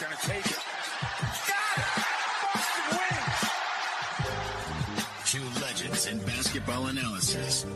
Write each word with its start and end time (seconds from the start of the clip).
Gonna 0.00 0.16
take 0.22 0.46
it. 0.46 0.58
Got 1.48 1.78
it! 1.78 1.84
Boston 2.42 2.98
wins! 2.98 3.40
Two 5.30 5.44
legends 5.62 6.06
in 6.06 6.18
basketball 6.26 6.86
analysis 6.86 7.66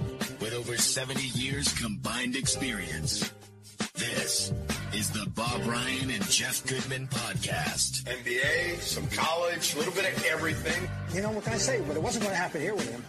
with 0.40 0.54
over 0.54 0.76
70 0.76 1.22
years 1.38 1.72
combined 1.74 2.36
experience. 2.36 3.32
This 3.94 4.52
is 4.92 5.10
the 5.10 5.28
Bob 5.30 5.66
Ryan 5.66 6.10
and 6.10 6.28
Jeff 6.30 6.64
Goodman 6.66 7.08
podcast. 7.08 8.04
NBA, 8.04 8.78
some 8.80 9.06
college, 9.08 9.74
a 9.74 9.78
little 9.78 9.92
bit 9.92 10.12
of 10.12 10.24
everything. 10.26 10.88
You 11.14 11.22
know, 11.22 11.30
what 11.32 11.44
can 11.44 11.52
I 11.52 11.58
say? 11.58 11.80
But 11.86 11.96
it 11.96 12.02
wasn't 12.02 12.24
going 12.24 12.34
to 12.34 12.40
happen 12.40 12.60
here 12.60 12.74
with 12.74 12.90
him. 12.90 13.04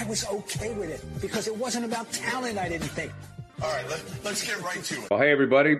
I 0.00 0.04
was 0.08 0.24
okay 0.26 0.72
with 0.74 0.90
it 0.90 1.02
because 1.20 1.46
it 1.46 1.56
wasn't 1.56 1.84
about 1.84 2.10
talent, 2.12 2.58
I 2.58 2.68
didn't 2.68 2.88
think. 2.88 3.12
All 3.62 3.70
right, 3.70 3.88
let, 3.88 4.02
let's 4.24 4.44
get 4.46 4.60
right 4.62 4.82
to 4.82 4.94
it. 4.94 5.10
Well, 5.10 5.20
hey, 5.20 5.30
everybody. 5.30 5.76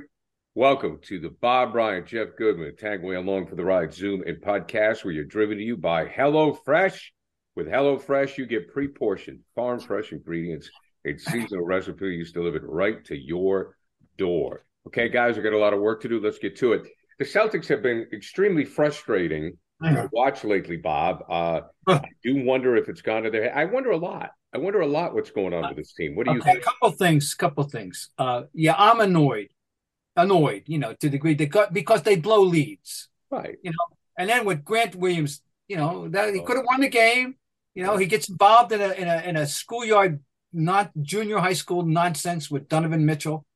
Welcome 0.56 0.98
to 1.02 1.20
the 1.20 1.28
Bob 1.28 1.76
Ryan, 1.76 2.04
Jeff 2.04 2.30
Goodman, 2.36 2.74
tag 2.74 3.04
way 3.04 3.14
along 3.14 3.46
for 3.46 3.54
the 3.54 3.64
ride 3.64 3.94
Zoom 3.94 4.24
and 4.26 4.38
podcast 4.38 5.04
where 5.04 5.14
you're 5.14 5.24
driven 5.24 5.58
to 5.58 5.62
you 5.62 5.76
by 5.76 6.06
HelloFresh. 6.06 7.00
With 7.54 7.68
HelloFresh, 7.68 8.36
you 8.36 8.46
get 8.46 8.72
pre-portioned, 8.72 9.38
farm 9.54 9.78
fresh 9.78 10.10
ingredients 10.10 10.68
and 11.04 11.20
seasonal 11.20 11.64
recipes 11.64 12.32
delivered 12.32 12.64
right 12.64 13.04
to 13.04 13.16
your 13.16 13.76
door. 14.18 14.64
Okay, 14.88 15.08
guys, 15.08 15.36
we 15.36 15.44
got 15.44 15.52
a 15.52 15.56
lot 15.58 15.72
of 15.72 15.78
work 15.78 16.02
to 16.02 16.08
do. 16.08 16.18
Let's 16.18 16.40
get 16.40 16.56
to 16.56 16.72
it. 16.72 16.88
The 17.20 17.26
Celtics 17.26 17.68
have 17.68 17.80
been 17.80 18.08
extremely 18.12 18.64
frustrating 18.64 19.56
to 19.84 20.08
watch 20.12 20.42
lately, 20.42 20.78
Bob. 20.78 21.22
Uh, 21.30 21.60
I 21.86 22.02
do 22.24 22.44
wonder 22.44 22.76
if 22.76 22.88
it's 22.88 23.02
gone 23.02 23.22
to 23.22 23.30
their 23.30 23.44
head. 23.44 23.52
I 23.54 23.66
wonder 23.66 23.92
a 23.92 23.96
lot. 23.96 24.32
I 24.52 24.58
wonder 24.58 24.80
a 24.80 24.86
lot 24.86 25.14
what's 25.14 25.30
going 25.30 25.54
on 25.54 25.68
with 25.68 25.76
this 25.76 25.92
team. 25.92 26.16
What 26.16 26.26
do 26.26 26.32
you 26.32 26.40
okay, 26.40 26.54
think? 26.54 26.64
couple 26.64 26.90
things, 26.90 27.34
couple 27.34 27.62
things. 27.62 28.08
Uh, 28.18 28.42
yeah, 28.52 28.74
I'm 28.76 28.98
annoyed, 28.98 29.50
annoyed, 30.16 30.64
you 30.66 30.78
know, 30.78 30.92
to 30.92 30.98
the 31.08 31.10
degree 31.10 31.34
they 31.34 31.46
got 31.46 31.72
because 31.72 32.02
they 32.02 32.16
blow 32.16 32.42
leads, 32.42 33.08
Right. 33.30 33.56
you 33.62 33.70
know. 33.70 33.86
And 34.18 34.28
then 34.28 34.44
with 34.44 34.64
Grant 34.64 34.94
Williams, 34.96 35.42
you 35.68 35.76
know, 35.76 36.08
that 36.08 36.34
he 36.34 36.40
Oh. 36.40 36.44
could 36.44 36.56
have 36.56 36.66
won 36.68 36.80
the 36.80 36.88
game. 36.88 37.36
You 37.74 37.84
know, 37.84 37.96
he 37.96 38.06
gets 38.06 38.28
involved 38.28 38.72
in 38.72 38.80
a 38.80 38.90
in 38.92 39.08
a 39.08 39.18
in 39.22 39.36
a 39.36 39.46
schoolyard, 39.46 40.20
not 40.52 40.90
junior 41.00 41.38
high 41.38 41.54
school 41.54 41.82
nonsense 41.86 42.50
with 42.50 42.68
Donovan 42.68 43.06
Mitchell. 43.06 43.46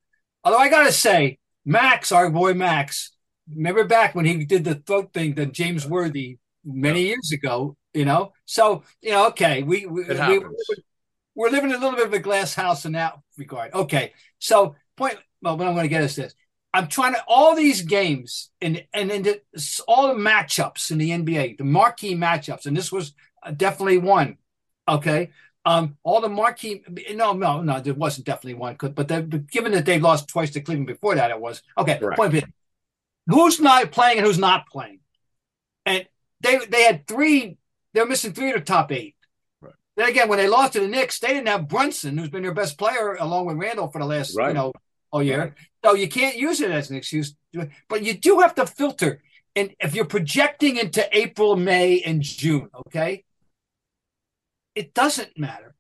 Although 0.45 0.59
I 0.59 0.69
gotta 0.69 0.93
say, 0.93 1.39
Max, 1.65 2.13
our 2.13 2.31
boy 2.31 2.55
Max, 2.55 3.13
remember 3.53 3.85
back 3.85 4.15
when 4.15 4.25
he 4.25 4.45
did 4.45 4.65
the 4.65 4.77
throat 4.77 5.13
thing 5.13 5.35
to 5.35 5.47
James 5.47 5.87
Worthy 5.87 6.39
many 6.65 7.03
years 7.07 7.33
ago, 7.33 7.77
you 7.93 8.05
know. 8.05 8.33
So 8.47 8.85
you 9.03 9.11
know, 9.11 9.27
okay, 9.29 9.63
we, 9.65 9.87
we, 9.87 10.05
we 10.05 10.41
we're 11.35 11.51
living 11.51 11.71
in 11.71 11.77
a 11.77 11.81
little 11.81 11.97
bit 11.97 12.07
of 12.07 12.13
a 12.13 12.19
glass 12.21 12.55
house 12.55 12.85
in 12.85 12.93
that 12.93 13.19
regard. 13.37 13.75
Okay, 13.75 14.13
so 14.39 14.77
point. 14.97 15.19
Well, 15.43 15.59
what 15.59 15.67
I'm 15.67 15.75
going 15.75 15.85
to 15.85 15.89
get 15.89 16.05
is 16.05 16.17
this: 16.17 16.35
I'm 16.75 16.89
trying 16.89 17.15
to 17.15 17.23
all 17.29 17.55
these 17.55 17.83
games 17.83 18.51
and 18.61 18.85
and 18.93 19.11
and 19.13 19.25
the, 19.25 19.41
all 19.87 20.09
the 20.09 20.21
matchups 20.21 20.91
in 20.91 20.99
the 20.99 21.11
NBA, 21.11 21.57
the 21.57 21.65
marquee 21.65 22.17
matchups, 22.17 22.67
and 22.67 22.77
this 22.77 22.91
was 22.91 23.15
definitely 23.57 23.99
one. 23.99 24.39
Okay, 24.89 25.31
um, 25.65 25.97
all 26.03 26.21
the 26.21 26.29
marquee. 26.29 26.83
No, 27.15 27.33
no, 27.33 27.63
no, 27.63 27.81
there 27.81 27.95
wasn't 27.95 28.27
definitely 28.27 28.55
one. 28.55 28.77
But 28.77 29.07
the, 29.09 29.23
but 29.23 29.47
given 29.47 29.71
that 29.73 29.87
they 29.87 30.01
lost 30.01 30.27
twice 30.29 30.51
to 30.51 30.61
Cleveland 30.61 30.89
before 30.89 31.15
that, 31.15 31.31
it 31.31 31.41
was 31.41 31.63
okay. 31.79 31.97
Correct. 31.99 32.19
Point 32.19 32.33
being, 32.33 32.53
who's 33.29 33.61
not 33.61 33.93
playing 33.93 34.19
and 34.19 34.27
who's 34.27 34.39
not 34.39 34.67
playing, 34.67 34.99
and 35.87 36.07
they 36.41 36.59
they 36.69 36.83
had 36.83 37.07
three. 37.07 37.57
They're 37.93 38.05
missing 38.05 38.33
three 38.33 38.51
of 38.51 38.57
the 38.57 38.65
top 38.65 38.91
eight. 38.91 39.15
Then 39.97 40.09
again, 40.09 40.29
when 40.29 40.39
they 40.39 40.49
lost 40.49 40.73
to 40.73 40.81
the 40.81 40.89
Knicks, 40.89 41.21
they 41.21 41.29
didn't 41.29 41.47
have 41.47 41.69
Brunson, 41.69 42.19
who's 42.19 42.31
been 42.31 42.43
their 42.43 42.53
best 42.53 42.77
player 42.77 43.15
along 43.15 43.47
with 43.47 43.59
Randle 43.59 43.87
for 43.93 44.01
the 44.01 44.05
last, 44.05 44.37
Right. 44.37 44.49
you 44.49 44.55
know, 44.55 44.73
Oh, 45.15 45.19
all 45.19 45.23
year. 45.23 45.39
Right. 45.39 45.53
So 45.85 45.95
you 45.95 46.09
can't 46.09 46.37
use 46.37 46.61
it 46.61 46.71
as 46.71 46.91
an 46.91 46.97
excuse. 46.97 47.35
But 47.89 48.03
you 48.03 48.15
do 48.15 48.41
have 48.41 48.55
to 48.57 48.67
filter. 48.67 49.23
And 49.55 49.75
if 49.79 49.95
you're 49.95 50.07
projecting 50.07 50.77
into 50.77 51.07
April, 51.17 51.55
May, 51.55 52.01
and 52.01 52.21
June, 52.21 52.69
okay, 52.87 53.25
it 54.75 54.93
doesn't 54.93 55.39
matter. 55.39 55.77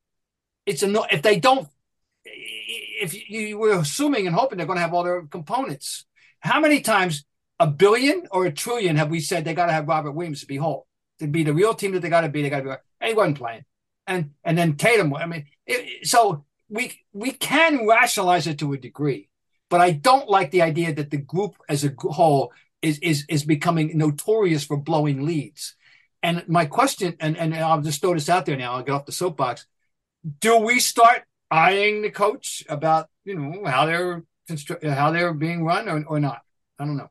It's 0.65 0.85
a 0.85 0.87
no. 0.87 1.05
If 1.11 1.23
they 1.23 1.41
don't, 1.41 1.69
if 2.25 3.15
you, 3.29 3.41
you 3.41 3.59
were 3.59 3.73
assuming 3.73 4.29
and 4.29 4.37
hoping 4.37 4.59
they're 4.59 4.67
going 4.69 4.77
to 4.77 4.83
have 4.83 4.95
all 4.95 5.03
their 5.03 5.23
components, 5.23 6.05
how 6.39 6.61
many 6.61 6.81
times 6.81 7.25
a 7.59 7.67
billion 7.67 8.29
or 8.31 8.47
a 8.47 8.53
trillion 8.53 8.97
have 8.97 9.11
we 9.11 9.19
said 9.19 9.45
they 9.45 9.55
got 9.55 9.67
to 9.67 9.73
have 9.73 9.89
Robert 9.89 10.13
Williams 10.13 10.41
to 10.41 10.47
be 10.47 10.57
whole 10.57 10.87
to 11.19 11.27
be 11.27 11.43
the 11.43 11.55
real 11.55 11.75
team 11.75 11.93
that 11.93 12.03
they 12.03 12.09
got 12.09 12.21
to 12.21 12.29
be? 12.29 12.43
They 12.43 12.51
got 12.51 12.63
to 12.63 12.81
be. 13.01 13.07
He 13.09 13.15
wasn't 13.15 13.39
playing, 13.39 13.65
and 14.07 14.31
and 14.45 14.57
then 14.57 14.77
Tatum. 14.77 15.13
I 15.15 15.27
mean, 15.27 15.47
it, 15.67 16.07
so 16.07 16.45
we 16.75 17.01
we 17.13 17.31
can 17.33 17.87
rationalize 17.87 18.47
it 18.47 18.59
to 18.59 18.73
a 18.73 18.79
degree, 18.79 19.29
but 19.71 19.81
I 19.81 19.93
don't 19.93 20.29
like 20.29 20.51
the 20.51 20.63
idea 20.63 20.93
that 20.95 21.11
the 21.11 21.19
group 21.19 21.55
as 21.69 21.85
a 21.85 21.95
whole 21.99 22.53
is 22.83 22.99
is 22.99 23.25
is 23.29 23.45
becoming 23.45 23.97
notorious 23.97 24.65
for 24.65 24.77
blowing 24.77 25.25
leads. 25.25 25.77
And 26.23 26.45
my 26.49 26.65
question, 26.67 27.17
and, 27.21 27.37
and 27.37 27.55
I'll 27.55 27.83
just 27.83 28.01
throw 28.01 28.15
this 28.15 28.31
out 28.31 28.47
there 28.47 28.57
now, 28.57 28.73
I'll 28.73 28.83
get 28.83 28.93
off 28.93 29.07
the 29.07 29.13
soapbox. 29.13 29.67
Do 30.41 30.59
we 30.59 30.81
start 30.81 31.25
eyeing 31.51 32.03
the 32.03 32.11
coach 32.11 32.65
about, 32.69 33.09
you 33.25 33.35
know, 33.39 33.65
how 33.71 33.87
they're 33.87 34.25
how 34.83 35.11
they're 35.11 35.35
being 35.35 35.65
run 35.65 35.89
or, 35.89 36.03
or 36.07 36.21
not? 36.21 36.41
I 36.79 36.87
don't 36.87 36.97
know. 36.97 37.11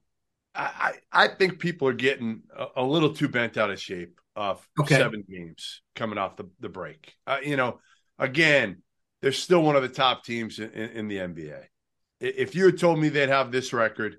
I, 0.56 0.94
I 1.14 1.24
I 1.26 1.28
think 1.28 1.60
people 1.60 1.88
are 1.88 1.94
getting 1.94 2.42
a, 2.56 2.66
a 2.78 2.84
little 2.84 3.14
too 3.14 3.28
bent 3.28 3.58
out 3.58 3.70
of 3.70 3.80
shape 3.80 4.20
of 4.36 4.68
Okay. 4.80 4.98
seven 4.98 5.24
games 5.30 5.82
coming 5.96 6.18
off 6.18 6.38
the, 6.38 6.50
the 6.60 6.70
break. 6.70 7.14
Uh, 7.28 7.38
you 7.44 7.56
know, 7.56 7.80
again, 8.18 8.82
they're 9.24 9.32
still 9.32 9.64
one 9.64 9.78
of 9.78 9.82
the 9.82 9.88
top 9.88 10.26
teams 10.26 10.60
in, 10.60 10.70
in, 10.70 11.08
the 11.08 11.16
NBA. 11.16 11.64
If 12.20 12.56
you 12.56 12.66
had 12.66 12.78
told 12.78 13.00
me 13.00 13.08
they'd 13.08 13.30
have 13.30 13.54
this 13.54 13.72
record 13.72 14.18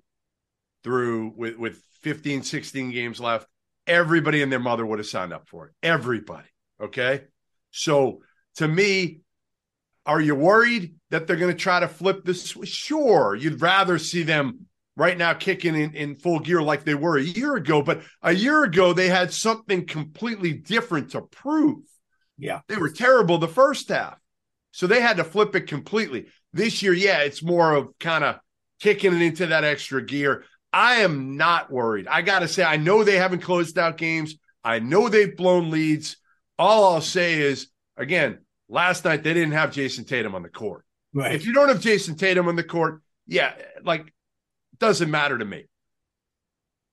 through 0.83 1.35
with, 1.37 1.59
with 1.59 1.77
15, 2.01 2.43
16 2.43 2.91
games 2.91 3.21
left, 3.21 3.47
everybody 3.87 4.41
and 4.41 4.51
their 4.51 4.59
mother 4.59 4.85
would 4.87 4.99
have 4.99 5.07
signed 5.07 5.35
up 5.35 5.47
for 5.47 5.67
it. 5.67 5.75
Everybody. 5.83 6.49
Okay. 6.81 7.25
So 7.71 8.23
to 8.57 8.67
me, 8.67 9.21
are 10.07 10.23
you 10.23 10.35
worried 10.35 10.95
that 11.11 11.27
they're 11.27 11.37
going 11.37 11.53
to 11.53 11.59
try 11.59 11.81
to 11.81 11.89
flip 11.89 12.25
this? 12.25 12.57
Sure. 12.65 13.35
You'd 13.35 13.61
rather 13.61 13.99
see 13.99 14.23
them 14.23 14.61
right 14.97 15.19
now 15.19 15.35
kicking 15.35 15.75
in, 15.75 15.93
in 15.93 16.15
full 16.15 16.39
gear 16.39 16.63
like 16.63 16.85
they 16.85 16.95
were 16.95 17.19
a 17.19 17.23
year 17.23 17.57
ago. 17.57 17.83
But 17.83 18.05
a 18.23 18.33
year 18.33 18.65
ago, 18.65 18.95
they 18.95 19.11
had 19.11 19.35
something 19.35 19.85
completely 19.85 20.55
different 20.55 21.11
to 21.11 21.21
prove. 21.21 21.85
Yeah. 22.39 22.61
They 22.69 22.77
were 22.77 22.89
terrible 22.89 23.37
the 23.37 23.49
first 23.49 23.91
half. 23.91 24.19
So 24.75 24.89
they 24.89 25.01
had 25.01 25.19
to 25.19 25.25
flip 25.25 25.55
it 25.55 25.69
completely. 25.69 26.27
This 26.53 26.83
year, 26.83 26.93
yeah, 26.93 27.21
it's 27.21 27.45
more 27.45 27.75
of 27.75 27.97
kind 28.01 28.25
of 28.25 28.41
kicking 28.81 29.15
it 29.15 29.23
into 29.23 29.47
that 29.47 29.63
extra 29.63 30.05
gear. 30.05 30.47
I 30.73 30.97
am 30.97 31.37
not 31.37 31.71
worried. 31.71 32.09
I 32.09 32.23
got 32.23 32.41
to 32.41 32.49
say, 32.49 32.65
I 32.65 32.77
know 32.77 33.05
they 33.05 33.15
haven't 33.15 33.43
closed 33.43 33.79
out 33.79 33.99
games. 33.99 34.35
I 34.65 34.81
know 34.81 35.09
they've 35.09 35.37
blown 35.37 35.71
leads. 35.71 36.17
All 36.59 36.93
I'll 36.93 37.01
say 37.01 37.35
is, 37.35 37.69
again, 37.97 38.41
last 38.69 39.05
night 39.05 39.23
they 39.23 39.33
didn't 39.33 39.53
have 39.53 39.71
Jayson 39.71 40.07
Tatum 40.07 40.35
on 40.35 40.43
the 40.43 40.49
court. 40.49 40.85
Right. 41.15 41.37
If 41.37 41.47
you 41.47 41.53
don't 41.53 41.69
have 41.69 41.81
Jayson 41.81 42.17
Tatum 42.17 42.49
on 42.49 42.57
the 42.57 42.65
court, 42.65 43.01
yeah, 43.29 43.53
like 43.85 44.13
doesn't 44.81 45.09
matter 45.09 45.39
to 45.39 45.45
me. 45.45 45.67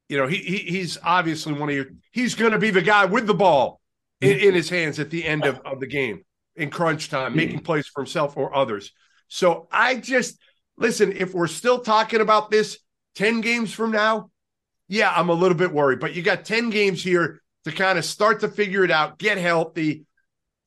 You 0.07 0.17
know, 0.17 0.27
he, 0.27 0.37
he 0.37 0.57
he's 0.57 0.99
obviously 1.03 1.53
one 1.53 1.69
of 1.69 1.75
your. 1.75 1.87
He's 2.11 2.35
going 2.35 2.51
to 2.51 2.59
be 2.59 2.69
the 2.69 2.83
guy 2.83 3.05
with 3.05 3.25
the 3.25 3.33
ball 3.33 3.81
in, 4.19 4.37
in 4.37 4.53
his 4.53 4.69
hands 4.69 4.99
at 4.99 5.09
the 5.09 5.25
end 5.25 5.45
of, 5.45 5.59
of 5.65 5.79
the 5.79 5.87
game 5.87 6.23
in 6.61 6.69
crunch 6.69 7.09
time, 7.09 7.35
making 7.35 7.57
hmm. 7.57 7.63
plays 7.63 7.87
for 7.87 8.01
himself 8.01 8.37
or 8.37 8.55
others. 8.55 8.91
So 9.27 9.67
I 9.71 9.95
just 9.95 10.39
listen, 10.77 11.11
if 11.11 11.33
we're 11.33 11.47
still 11.47 11.79
talking 11.79 12.21
about 12.21 12.51
this 12.51 12.77
10 13.15 13.41
games 13.41 13.73
from 13.73 13.91
now, 13.91 14.29
yeah, 14.87 15.11
I'm 15.15 15.29
a 15.29 15.33
little 15.33 15.57
bit 15.57 15.71
worried, 15.71 15.99
but 15.99 16.15
you 16.15 16.21
got 16.21 16.45
10 16.45 16.69
games 16.69 17.03
here 17.03 17.41
to 17.65 17.71
kind 17.71 17.97
of 17.97 18.05
start 18.05 18.41
to 18.41 18.47
figure 18.47 18.83
it 18.83 18.91
out, 18.91 19.17
get 19.17 19.37
healthy, 19.37 20.05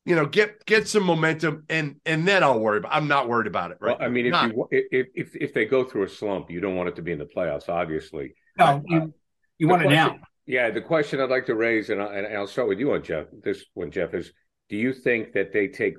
you 0.05 0.15
know, 0.15 0.25
get 0.25 0.63
get 0.65 0.87
some 0.87 1.03
momentum, 1.03 1.63
and 1.67 1.95
and 2.05 2.27
then 2.27 2.43
I'll 2.43 2.59
worry. 2.59 2.77
About, 2.77 2.93
I'm 2.93 3.07
not 3.07 3.27
worried 3.27 3.47
about 3.47 3.71
it. 3.71 3.77
Right? 3.81 3.97
Well, 3.97 4.07
I 4.07 4.09
mean, 4.09 4.27
if 4.27 4.31
Not. 4.31 4.51
you 4.51 4.67
if, 4.69 5.07
if 5.15 5.35
if 5.35 5.53
they 5.53 5.65
go 5.65 5.83
through 5.83 6.03
a 6.03 6.09
slump, 6.09 6.51
you 6.51 6.61
don't 6.61 6.75
want 6.75 6.89
it 6.89 6.95
to 6.97 7.01
be 7.01 7.11
in 7.11 7.17
the 7.17 7.25
playoffs, 7.25 7.69
obviously. 7.69 8.35
No, 8.57 8.65
uh, 8.65 8.81
you, 8.85 9.13
you 9.57 9.67
The 9.67 9.73
want 9.73 9.85
it 9.85 9.89
now. 9.89 10.17
Yeah, 10.45 10.69
the 10.69 10.81
question 10.81 11.19
I'd 11.19 11.31
like 11.31 11.47
to 11.47 11.55
raise, 11.55 11.89
and, 11.89 11.99
I, 11.99 12.17
and 12.17 12.37
I'll 12.37 12.45
start 12.45 12.67
with 12.67 12.79
you 12.79 12.93
on 12.93 13.01
Jeff. 13.01 13.25
This 13.43 13.65
one, 13.73 13.89
Jeff, 13.89 14.13
is: 14.13 14.31
Do 14.69 14.77
you 14.77 14.93
think 14.93 15.33
that 15.33 15.53
they 15.53 15.67
take 15.67 15.95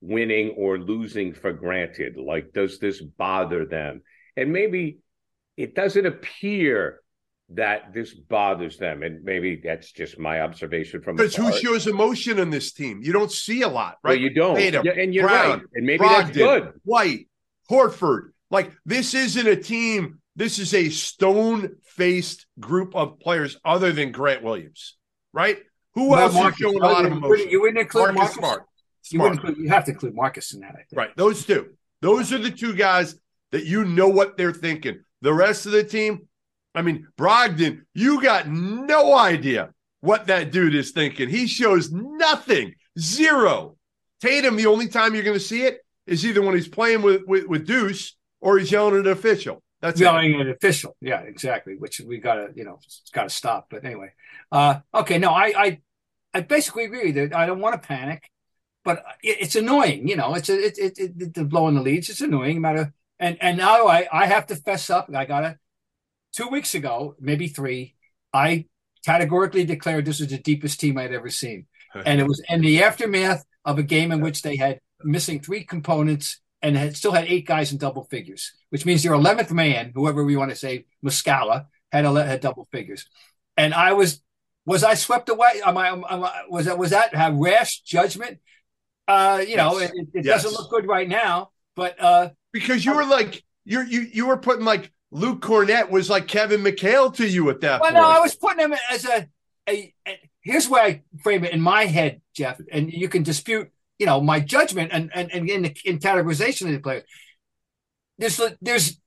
winning 0.00 0.54
or 0.56 0.78
losing 0.78 1.32
for 1.34 1.52
granted? 1.52 2.16
Like, 2.16 2.52
does 2.52 2.78
this 2.78 3.00
bother 3.00 3.66
them? 3.66 4.02
And 4.36 4.52
maybe 4.52 4.98
it 5.56 5.74
doesn't 5.74 6.06
appear 6.06 7.00
that 7.50 7.92
this 7.92 8.14
bothers 8.14 8.78
them, 8.78 9.02
and 9.02 9.24
maybe 9.24 9.60
that's 9.62 9.90
just 9.90 10.18
my 10.18 10.40
observation 10.40 11.02
from 11.02 11.16
Because 11.16 11.34
who 11.34 11.52
shows 11.52 11.88
emotion 11.88 12.38
in 12.38 12.48
this 12.50 12.72
team? 12.72 13.00
You 13.02 13.12
don't 13.12 13.32
see 13.32 13.62
a 13.62 13.68
lot, 13.68 13.96
right? 14.04 14.12
Well, 14.12 14.20
you 14.20 14.32
don't, 14.32 14.54
Tatum, 14.54 14.86
Yeah, 14.86 14.92
and 14.92 15.12
you're 15.12 15.26
Brown, 15.26 15.58
right, 15.58 15.62
and 15.74 15.84
maybe 15.84 16.04
that's 16.04 16.30
Brogdon, 16.30 16.34
good. 16.34 16.72
White, 16.84 17.28
Horford. 17.68 18.30
Like 18.50 18.72
this 18.86 19.14
isn't 19.14 19.46
a 19.46 19.56
team. 19.56 20.20
This 20.36 20.60
is 20.60 20.72
a 20.74 20.90
stone-faced 20.90 22.46
group 22.58 22.94
of 22.94 23.18
players, 23.18 23.58
other 23.64 23.92
than 23.92 24.12
Grant 24.12 24.44
Williams, 24.44 24.96
right? 25.32 25.58
Who 25.94 26.16
else 26.16 26.34
Marcus, 26.34 26.60
is 26.60 26.62
showing 26.62 26.80
a 26.80 26.86
lot 26.86 27.04
of 27.04 27.12
you 27.12 27.18
emotion? 27.18 27.50
You 27.50 27.60
wouldn't 27.60 27.78
include 27.78 28.14
Marcus 28.14 28.16
Marcus. 28.16 28.34
Smart. 28.36 28.66
You 29.10 29.16
Smart. 29.16 29.30
wouldn't 29.30 29.48
include, 29.48 29.64
you 29.64 29.70
have 29.70 29.84
to 29.86 29.90
include 29.90 30.14
Marcus 30.14 30.54
in 30.54 30.60
that. 30.60 30.70
I 30.72 30.82
think. 30.82 30.88
Right. 30.94 31.16
Those 31.16 31.44
two. 31.44 31.70
Those 32.00 32.32
are 32.32 32.38
the 32.38 32.50
two 32.50 32.74
guys 32.74 33.16
that 33.52 33.64
you 33.64 33.84
know 33.84 34.08
what 34.08 34.36
they're 34.36 34.52
thinking. 34.52 35.00
The 35.22 35.34
rest 35.34 35.66
of 35.66 35.72
the 35.72 35.84
team, 35.84 36.28
I 36.74 36.82
mean, 36.82 37.08
Brogdon, 37.18 37.82
you 37.94 38.22
got 38.22 38.48
no 38.48 39.14
idea 39.14 39.70
what 40.00 40.28
that 40.28 40.52
dude 40.52 40.74
is 40.74 40.92
thinking. 40.92 41.28
He 41.28 41.46
shows 41.46 41.90
nothing, 41.92 42.74
zero. 42.98 43.76
Tatum, 44.20 44.56
the 44.56 44.66
only 44.66 44.88
time 44.88 45.14
you're 45.14 45.24
going 45.24 45.38
to 45.38 45.44
see 45.44 45.62
it 45.62 45.80
is 46.06 46.24
either 46.24 46.42
when 46.42 46.54
he's 46.54 46.68
playing 46.68 47.02
with, 47.02 47.22
with, 47.26 47.46
with 47.46 47.66
Deuce 47.66 48.16
or 48.40 48.58
he's 48.58 48.72
yelling 48.72 48.94
at 48.94 49.06
an 49.06 49.12
official. 49.12 49.62
That's 49.80 50.00
it. 50.00 50.04
yelling 50.04 50.40
at 50.40 50.48
official. 50.48 50.96
Yeah, 51.00 51.20
exactly. 51.20 51.76
Which 51.76 52.00
we 52.00 52.18
gotta, 52.18 52.50
you 52.54 52.64
know, 52.64 52.80
gotta 53.12 53.30
stop. 53.30 53.68
But 53.70 53.84
anyway, 53.84 54.12
uh, 54.52 54.80
okay. 54.94 55.18
No, 55.18 55.30
I, 55.30 55.52
I, 55.56 55.80
I 56.34 56.40
basically 56.42 56.84
agree 56.84 57.12
that 57.12 57.34
I 57.34 57.46
don't 57.46 57.60
want 57.60 57.80
to 57.80 57.86
panic, 57.86 58.30
but 58.84 59.02
it, 59.22 59.38
it's 59.40 59.56
annoying. 59.56 60.06
You 60.06 60.16
know, 60.16 60.34
it's 60.34 60.48
a, 60.48 60.58
it, 60.58 60.78
it, 60.78 60.98
it, 60.98 61.12
it, 61.18 61.34
the 61.34 61.44
blowing 61.44 61.74
the 61.74 61.82
leads. 61.82 62.08
It's 62.08 62.20
annoying. 62.20 62.56
no 62.56 62.60
Matter 62.60 62.94
and 63.18 63.36
and 63.40 63.58
now 63.58 63.86
I, 63.86 64.08
I 64.10 64.26
have 64.26 64.46
to 64.46 64.56
fess 64.56 64.90
up. 64.90 65.08
I 65.14 65.24
gotta. 65.24 65.58
Two 66.32 66.48
weeks 66.48 66.74
ago, 66.74 67.16
maybe 67.18 67.48
three, 67.48 67.96
I 68.32 68.66
categorically 69.04 69.64
declared 69.64 70.04
this 70.04 70.20
was 70.20 70.28
the 70.28 70.38
deepest 70.38 70.78
team 70.78 70.96
I'd 70.96 71.12
ever 71.12 71.28
seen, 71.28 71.66
and 71.94 72.20
it 72.20 72.26
was 72.26 72.42
in 72.48 72.60
the 72.60 72.82
aftermath 72.82 73.44
of 73.64 73.78
a 73.78 73.82
game 73.82 74.12
in 74.12 74.20
which 74.20 74.42
they 74.42 74.56
had 74.56 74.80
missing 75.02 75.40
three 75.40 75.64
components 75.64 76.40
and 76.62 76.76
had 76.76 76.96
still 76.96 77.12
had 77.12 77.26
eight 77.26 77.46
guys 77.46 77.72
in 77.72 77.78
double 77.78 78.04
figures, 78.04 78.52
which 78.70 78.84
means 78.86 79.04
your 79.04 79.14
eleventh 79.14 79.50
man, 79.52 79.92
whoever 79.94 80.24
we 80.24 80.36
want 80.36 80.50
to 80.50 80.56
say, 80.56 80.86
Muscala, 81.04 81.66
had 81.92 82.04
ele- 82.04 82.16
had 82.16 82.40
double 82.40 82.68
figures, 82.70 83.06
and 83.56 83.74
I 83.74 83.92
was 83.92 84.22
was 84.66 84.84
I 84.84 84.94
swept 84.94 85.28
away? 85.28 85.60
Am 85.64 85.76
I, 85.76 85.88
am 85.88 86.04
I 86.06 86.42
was 86.48 86.66
that 86.66 86.78
was 86.78 86.90
that 86.90 87.14
have 87.14 87.34
rash 87.36 87.80
judgment? 87.80 88.38
Uh, 89.08 89.42
you 89.46 89.56
know, 89.56 89.78
it, 89.78 89.90
it 90.14 90.24
Yes. 90.24 90.42
doesn't 90.44 90.52
look 90.58 90.70
good 90.70 90.86
right 90.86 91.08
now, 91.08 91.50
but 91.74 92.00
uh, 92.00 92.28
because 92.52 92.84
you 92.84 92.94
were 92.94 93.04
like, 93.04 93.42
you're, 93.64 93.82
you, 93.82 94.02
you 94.12 94.26
were 94.26 94.36
putting 94.36 94.64
like 94.64 94.92
Luke 95.10 95.40
Kornet 95.42 95.90
was 95.90 96.08
like 96.08 96.28
Kevin 96.28 96.62
McHale 96.62 97.12
to 97.16 97.26
you 97.26 97.50
at 97.50 97.60
that 97.62 97.80
well, 97.80 97.90
point. 97.90 98.02
no, 98.02 98.08
I 98.08 98.20
was 98.20 98.36
putting 98.36 98.60
him 98.60 98.74
as 98.92 99.04
a, 99.06 99.28
a, 99.68 99.92
a 100.06 100.18
here's 100.42 100.68
where 100.68 100.84
I 100.84 101.02
frame 101.24 101.42
it 101.44 101.52
in 101.52 101.60
my 101.60 101.86
head, 101.86 102.20
Jeff, 102.34 102.60
and 102.70 102.92
you 102.92 103.08
can 103.08 103.24
dispute, 103.24 103.70
you 104.00 104.06
know, 104.06 104.20
my 104.20 104.40
judgment 104.40 104.90
and 104.92 105.10
and, 105.14 105.30
and 105.30 105.48
in 105.48 105.62
the 105.62 105.76
in 105.84 105.98
categorization 105.98 106.66
of 106.66 106.72
the 106.72 106.80
players. 106.80 107.04
There's 108.18 108.40
there's 108.62 108.98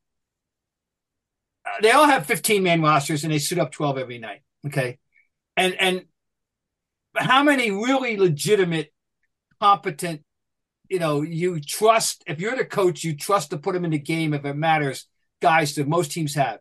they 1.82 1.92
all 1.92 2.06
have 2.06 2.28
15 2.28 2.62
man 2.62 2.82
rosters 2.82 3.24
and 3.24 3.34
they 3.34 3.40
suit 3.40 3.58
up 3.58 3.72
12 3.72 3.98
every 3.98 4.20
night. 4.20 4.42
Okay. 4.68 5.00
And 5.58 5.76
and 5.80 6.06
how 7.16 7.42
many 7.42 7.72
really 7.72 8.18
legitimate, 8.18 8.94
competent, 9.60 10.22
you 10.90 11.00
know, 11.00 11.24
you 11.24 11.60
trust 11.60 12.24
if 12.28 12.40
you're 12.40 12.56
the 12.56 12.64
coach, 12.64 13.04
you 13.04 13.16
trust 13.16 13.50
to 13.50 13.58
put 13.58 13.74
them 13.74 13.86
in 13.86 13.92
the 13.92 14.00
game 14.00 14.36
if 14.36 14.46
it 14.46 14.54
matters, 14.54 15.08
guys 15.42 15.74
that 15.76 15.88
most 15.88 16.12
teams 16.12 16.36
have. 16.36 16.60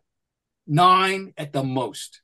Nine 0.65 1.33
at 1.37 1.53
the 1.53 1.63
most, 1.63 2.21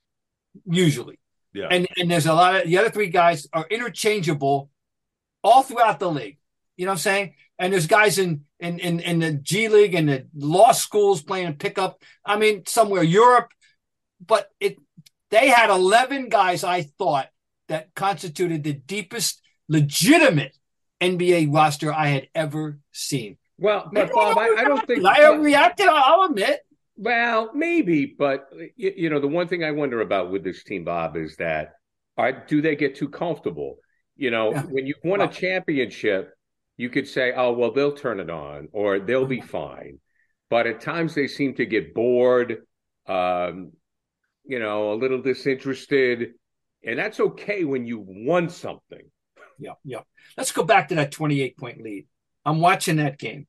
usually. 0.65 1.19
Yeah. 1.53 1.67
And 1.69 1.87
and 1.97 2.09
there's 2.09 2.25
a 2.25 2.33
lot 2.33 2.55
of 2.55 2.67
the 2.67 2.79
other 2.79 2.89
three 2.89 3.09
guys 3.09 3.45
are 3.53 3.67
interchangeable 3.69 4.71
all 5.43 5.63
throughout 5.63 5.99
the 5.99 6.09
league. 6.09 6.37
You 6.77 6.85
know 6.85 6.91
what 6.91 6.95
I'm 6.95 6.99
saying? 6.99 7.33
And 7.57 7.73
there's 7.73 7.87
guys 7.87 8.17
in 8.17 8.45
in 8.59 8.79
in, 8.79 8.99
in 8.99 9.19
the 9.19 9.33
G 9.33 9.67
League 9.67 9.95
and 9.95 10.09
the 10.09 10.27
law 10.35 10.71
schools 10.71 11.21
playing 11.21 11.53
pickup. 11.55 12.01
I 12.25 12.37
mean, 12.37 12.63
somewhere 12.65 13.03
Europe, 13.03 13.49
but 14.25 14.49
it 14.59 14.77
they 15.29 15.49
had 15.49 15.69
11 15.69 16.29
guys. 16.29 16.63
I 16.63 16.83
thought 16.83 17.27
that 17.67 17.93
constituted 17.95 18.63
the 18.63 18.73
deepest 18.73 19.41
legitimate 19.67 20.57
NBA 21.01 21.53
roster 21.53 21.93
I 21.93 22.07
had 22.07 22.29
ever 22.33 22.79
seen. 22.91 23.37
Well, 23.57 23.89
but 23.91 24.11
Bob, 24.11 24.37
I, 24.37 24.55
I 24.57 24.63
don't 24.63 24.85
think 24.87 25.05
I 25.05 25.19
overreacted. 25.21 25.87
I'll 25.87 26.23
admit. 26.23 26.61
Well, 26.95 27.51
maybe, 27.53 28.05
but 28.05 28.49
you, 28.75 28.93
you 28.95 29.09
know, 29.09 29.19
the 29.19 29.27
one 29.27 29.47
thing 29.47 29.63
I 29.63 29.71
wonder 29.71 30.01
about 30.01 30.31
with 30.31 30.43
this 30.43 30.63
team, 30.63 30.83
Bob, 30.83 31.15
is 31.15 31.35
that 31.37 31.75
are, 32.17 32.45
do 32.45 32.61
they 32.61 32.75
get 32.75 32.95
too 32.95 33.07
comfortable? 33.07 33.77
You 34.19 34.31
know, 34.31 34.51
Yeah. 34.51 34.63
when 34.63 34.85
you've 34.85 35.03
won 35.03 35.21
a 35.21 35.29
championship, 35.29 36.33
you 36.75 36.89
could 36.89 37.07
say, 37.07 37.31
"Oh, 37.33 37.53
well, 37.53 37.71
they'll 37.71 37.95
turn 37.95 38.19
it 38.19 38.29
on, 38.29 38.67
or 38.73 38.99
they'll 38.99 39.25
be 39.25 39.39
fine." 39.41 39.99
But 40.49 40.67
at 40.67 40.81
times 40.81 41.15
they 41.15 41.27
seem 41.27 41.53
to 41.55 41.65
get 41.65 41.93
bored, 41.93 42.65
um, 43.05 43.71
you 44.43 44.59
know, 44.59 44.91
a 44.91 44.95
little 44.95 45.21
disinterested, 45.21 46.33
and 46.83 46.99
that's 46.99 47.19
okay 47.19 47.63
when 47.63 47.85
you 47.85 47.99
won 47.99 48.49
something. 48.49 49.09
Yeah, 49.57 49.75
yeah. 49.85 50.01
Let's 50.37 50.51
go 50.51 50.63
back 50.63 50.89
to 50.89 50.95
that 50.95 51.11
28 51.13 51.57
point 51.57 51.81
lead. 51.81 52.07
I'm 52.45 52.59
watching 52.59 52.97
that 52.97 53.17
game. 53.17 53.47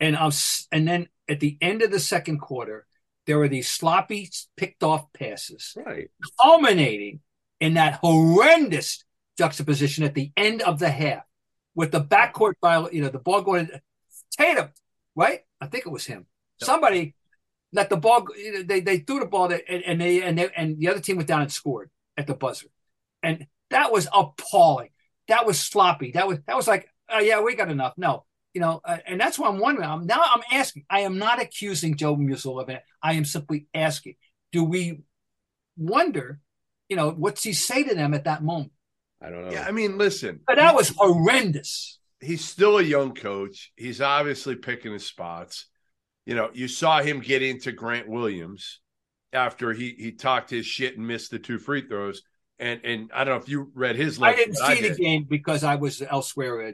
And 0.00 0.16
I'm 0.16 0.32
and 0.72 0.86
then 0.88 1.08
at 1.28 1.40
the 1.40 1.58
end 1.60 1.82
of 1.82 1.90
the 1.90 2.00
second 2.00 2.38
quarter, 2.38 2.86
there 3.26 3.38
were 3.38 3.48
these 3.48 3.68
sloppy 3.68 4.30
picked 4.56 4.82
off 4.82 5.12
passes, 5.12 5.74
Right. 5.76 6.10
culminating 6.40 7.20
in 7.60 7.74
that 7.74 7.94
horrendous 7.94 9.04
juxtaposition 9.38 10.04
at 10.04 10.14
the 10.14 10.32
end 10.36 10.62
of 10.62 10.78
the 10.78 10.90
half 10.90 11.22
with 11.74 11.92
the 11.92 12.02
backcourt 12.02 12.54
viol 12.60 12.90
you 12.92 13.00
know, 13.00 13.08
the 13.08 13.18
ball 13.18 13.40
going 13.42 13.68
to 13.68 13.80
Tatum, 14.32 14.70
right? 15.14 15.40
I 15.60 15.66
think 15.66 15.86
it 15.86 15.92
was 15.92 16.04
him. 16.04 16.26
Somebody 16.60 17.14
let 17.72 17.90
the 17.90 17.96
ball. 17.96 18.26
You 18.36 18.52
know, 18.52 18.62
they 18.62 18.80
they 18.80 18.98
threw 18.98 19.20
the 19.20 19.26
ball 19.26 19.48
there 19.48 19.62
and, 19.68 19.82
and 19.84 20.00
they 20.00 20.22
and 20.22 20.38
they 20.38 20.50
and 20.56 20.78
the 20.78 20.88
other 20.88 21.00
team 21.00 21.16
went 21.16 21.28
down 21.28 21.42
and 21.42 21.52
scored 21.52 21.90
at 22.16 22.26
the 22.26 22.34
buzzer. 22.34 22.66
And 23.22 23.46
that 23.70 23.92
was 23.92 24.08
appalling. 24.12 24.90
That 25.28 25.46
was 25.46 25.60
sloppy. 25.60 26.12
That 26.12 26.26
was 26.26 26.38
that 26.46 26.56
was 26.56 26.66
like, 26.66 26.88
oh 27.08 27.20
yeah, 27.20 27.40
we 27.40 27.54
got 27.54 27.70
enough. 27.70 27.94
No, 27.96 28.24
you 28.54 28.60
know, 28.60 28.80
uh, 28.84 28.98
and 29.06 29.20
that's 29.20 29.38
what 29.38 29.50
I'm 29.50 29.60
wondering. 29.60 29.88
I'm 29.88 30.06
now 30.06 30.22
I'm 30.22 30.42
asking. 30.50 30.84
I 30.88 31.00
am 31.00 31.18
not 31.18 31.40
accusing 31.40 31.96
Joe 31.96 32.16
Mazzulla 32.16 32.62
of 32.62 32.68
it. 32.70 32.82
I 33.02 33.14
am 33.14 33.24
simply 33.24 33.66
asking: 33.74 34.14
Do 34.52 34.64
we 34.64 35.02
wonder, 35.76 36.40
you 36.88 36.96
know, 36.96 37.10
what's 37.10 37.42
he 37.44 37.52
say 37.52 37.84
to 37.84 37.94
them 37.94 38.14
at 38.14 38.24
that 38.24 38.42
moment? 38.42 38.72
I 39.20 39.30
don't 39.30 39.46
know. 39.46 39.52
Yeah, 39.52 39.64
I 39.66 39.72
mean, 39.72 39.98
listen, 39.98 40.40
But 40.46 40.56
that 40.56 40.74
was 40.74 40.90
horrendous. 40.96 41.98
he's 42.20 42.44
still 42.44 42.78
a 42.78 42.82
young 42.82 43.14
coach. 43.14 43.72
He's 43.76 44.00
obviously 44.00 44.54
picking 44.56 44.92
his 44.92 45.06
spots. 45.06 45.66
You 46.26 46.34
know, 46.34 46.50
you 46.52 46.68
saw 46.68 47.00
him 47.00 47.20
get 47.20 47.42
into 47.42 47.72
Grant 47.72 48.08
Williams 48.08 48.80
after 49.32 49.72
he 49.72 49.94
he 49.98 50.12
talked 50.12 50.50
his 50.50 50.66
shit 50.66 50.96
and 50.96 51.06
missed 51.06 51.30
the 51.30 51.38
two 51.38 51.58
free 51.58 51.86
throws. 51.86 52.22
And 52.60 52.80
and 52.84 53.10
I 53.14 53.24
don't 53.24 53.34
know 53.38 53.42
if 53.42 53.48
you 53.48 53.70
read 53.74 53.96
his 53.96 54.20
I 54.20 54.34
didn't 54.34 54.56
see 54.56 54.74
the 54.82 54.88
did. 54.90 54.98
game 54.98 55.26
because 55.28 55.62
I 55.64 55.76
was 55.76 56.02
elsewhere. 56.02 56.68
uh, 56.68 56.72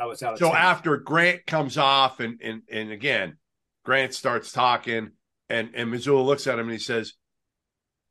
I 0.00 0.06
was 0.06 0.22
out 0.22 0.38
So 0.38 0.48
town. 0.48 0.56
after 0.56 0.96
Grant 0.96 1.46
comes 1.46 1.76
off, 1.78 2.20
and 2.20 2.40
and 2.42 2.62
and 2.70 2.90
again, 2.90 3.36
Grant 3.84 4.12
starts 4.14 4.50
talking, 4.50 5.10
and 5.48 5.70
and 5.74 5.92
Mazzulla 5.92 6.24
looks 6.24 6.46
at 6.46 6.54
him 6.58 6.66
and 6.66 6.72
he 6.72 6.78
says, 6.78 7.12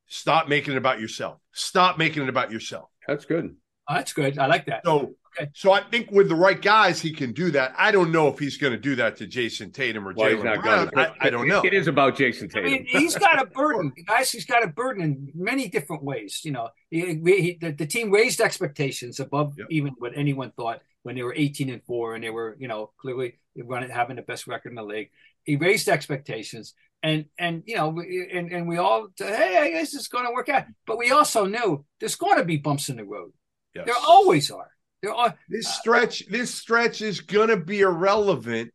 "Stop 0.08 0.48
making 0.48 0.74
it 0.74 0.78
about 0.78 1.00
yourself. 1.00 1.40
Stop 1.52 1.98
making 1.98 2.24
it 2.24 2.30
about 2.30 2.52
yourself." 2.52 2.90
That's 3.08 3.26
good. 3.26 3.56
Oh, 3.88 3.96
that's 3.96 4.14
good. 4.14 4.38
I 4.40 4.48
like 4.48 4.66
that. 4.68 4.82
So, 4.86 5.14
Okay. 5.38 5.50
so 5.54 5.74
I 5.74 5.82
think 5.82 6.12
with 6.12 6.30
the 6.30 6.36
right 6.36 6.62
guys, 6.62 7.02
he 7.02 7.12
can 7.12 7.34
do 7.34 7.52
that. 7.52 7.74
I 7.78 7.92
don't 7.92 8.10
know 8.14 8.30
if 8.30 8.40
he's 8.40 8.56
going 8.58 8.72
to 8.72 8.80
do 8.80 8.96
that 8.96 9.18
to 9.18 9.28
Jayson 9.28 9.70
Tatum 9.74 10.08
or 10.08 10.14
Well, 10.16 10.30
Jaylen 10.30 10.62
Brown. 10.62 10.88
going. 10.88 11.08
I, 11.22 11.28
I 11.28 11.30
don't 11.30 11.50
know. 11.50 11.62
It 11.62 11.74
is 11.74 11.88
about 11.90 12.16
Jayson 12.16 12.46
I 12.46 12.54
Tatum. 12.54 12.72
mean, 12.72 12.86
he's 12.88 13.18
got 13.18 13.42
a 13.42 13.46
burden, 13.54 13.92
guys. 14.08 14.32
He's 14.32 14.46
got 14.46 14.64
a 14.64 14.68
burden 14.68 15.04
in 15.04 15.32
many 15.36 15.68
different 15.68 16.04
ways. 16.04 16.40
You 16.46 16.54
know, 16.54 16.70
he, 16.90 17.02
he, 17.26 17.58
the, 17.60 17.74
the 17.74 17.86
team 17.86 18.12
raised 18.12 18.40
expectations 18.40 19.20
above 19.20 19.56
Yep. 19.58 19.68
even 19.72 19.94
what 20.00 20.14
anyone 20.16 20.52
thought. 20.56 20.80
when 21.04 21.16
they 21.18 21.24
were 21.24 21.34
18 21.36 21.70
and 21.70 21.84
four 21.84 22.16
and 22.16 22.24
they 22.24 22.30
were, 22.30 22.56
you 22.58 22.70
know, 22.70 22.92
clearly 22.98 23.38
running 23.58 23.90
having 23.90 24.16
the 24.16 24.22
best 24.22 24.48
record 24.48 24.70
in 24.70 24.76
the 24.76 24.84
league. 24.84 25.10
He 25.44 25.58
raised 25.58 25.90
expectations, 25.90 26.74
and 27.04 27.26
and 27.38 27.62
you 27.68 27.76
know, 27.76 27.90
and 28.00 28.52
and 28.54 28.68
we 28.70 28.78
all 28.78 29.10
hey, 29.18 29.58
I 29.60 29.70
guess 29.72 29.94
it's 29.94 30.08
going 30.08 30.26
to 30.26 30.32
work 30.32 30.48
out. 30.50 30.64
But 30.88 30.98
we 30.98 31.12
also 31.12 31.46
knew 31.46 31.86
there's 32.00 32.16
going 32.16 32.38
to 32.38 32.46
be 32.46 32.56
bumps 32.58 32.88
in 32.90 32.96
the 32.96 33.04
road. 33.04 33.32
Yes. 33.76 33.86
There 33.86 33.96
always 34.08 34.50
are. 34.52 34.70
There 35.02 35.14
are. 35.14 35.36
This 35.50 35.68
stretch, 35.68 36.26
this 36.28 36.54
stretch 36.54 37.02
is 37.02 37.22
going 37.22 37.50
to 37.50 37.58
be 37.58 37.82
irrelevant. 37.82 38.72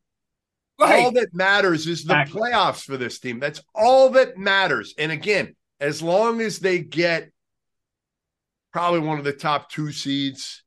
Right. 0.78 1.02
All 1.04 1.12
that 1.12 1.34
matters 1.34 1.86
is 1.86 2.04
the 2.04 2.20
Exactly. 2.20 2.40
playoffs 2.40 2.84
for 2.84 2.96
this 2.96 3.18
team. 3.18 3.38
That's 3.40 3.60
all 3.74 4.10
that 4.10 4.38
matters. 4.38 4.94
And 4.96 5.10
again, 5.12 5.54
as 5.80 6.02
long 6.02 6.40
as 6.40 6.58
they 6.58 6.78
get 6.78 7.30
probably 8.72 9.00
one 9.00 9.18
of 9.18 9.24
the 9.24 9.32
top 9.32 9.70
two 9.70 9.92
seeds, 9.92 10.62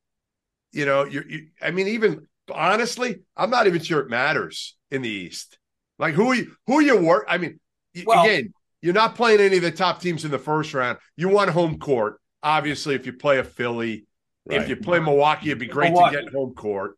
you 0.71 0.85
know, 0.85 1.05
you, 1.05 1.23
you 1.27 1.47
I 1.61 1.71
mean, 1.71 1.87
even 1.89 2.27
honestly, 2.53 3.21
I'm 3.37 3.49
not 3.49 3.67
even 3.67 3.81
sure 3.81 3.99
it 4.01 4.09
matters 4.09 4.75
in 4.91 5.01
the 5.01 5.09
East. 5.09 5.57
Like 5.99 6.13
who 6.15 6.33
you 6.33 6.51
who 6.67 6.79
you 6.79 6.97
work. 6.99 7.25
I 7.27 7.37
mean, 7.37 7.59
Well- 8.05 8.23
again, 8.25 8.53
you're 8.81 8.93
not 8.93 9.15
playing 9.15 9.39
any 9.39 9.57
of 9.57 9.63
the 9.63 9.71
top 9.71 10.01
teams 10.01 10.25
in 10.25 10.31
the 10.31 10.39
first 10.39 10.73
round. 10.73 10.97
You 11.15 11.29
want 11.29 11.51
home 11.51 11.79
court. 11.79 12.19
Obviously, 12.41 12.95
if 12.95 13.05
you 13.05 13.13
play 13.13 13.39
a 13.39 13.43
Philly, 13.43 14.05
if 14.49 14.69
you 14.69 14.75
play 14.75 14.99
Milwaukee, 14.99 15.49
it'd 15.49 15.59
be 15.59 15.67
great 15.67 15.91
Milwaukee. 15.93 16.17
to 16.17 16.23
get 16.23 16.33
home 16.33 16.53
court. 16.53 16.97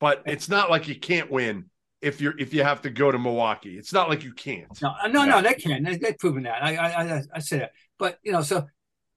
But 0.00 0.22
it's 0.26 0.48
not 0.48 0.70
like 0.70 0.88
you 0.88 0.96
can't 0.96 1.30
win 1.30 1.66
if 2.00 2.20
you're 2.20 2.36
if 2.38 2.52
you 2.52 2.64
have 2.64 2.82
to 2.82 2.90
go 2.90 3.12
to 3.12 3.18
Milwaukee. 3.18 3.78
It's 3.78 3.92
not 3.92 4.08
like 4.08 4.24
you 4.24 4.32
can't. 4.32 4.66
No, 4.82 4.94
no, 5.08 5.24
no, 5.24 5.40
they 5.40 5.54
can. 5.54 5.84
They, 5.84 5.96
they've 5.96 6.18
proven 6.18 6.42
that. 6.42 6.62
I, 6.62 6.74
I, 6.74 6.88
I, 6.88 7.22
I 7.34 7.38
say 7.38 7.58
that. 7.58 7.72
But 7.98 8.18
you 8.24 8.32
know, 8.32 8.42
so 8.42 8.66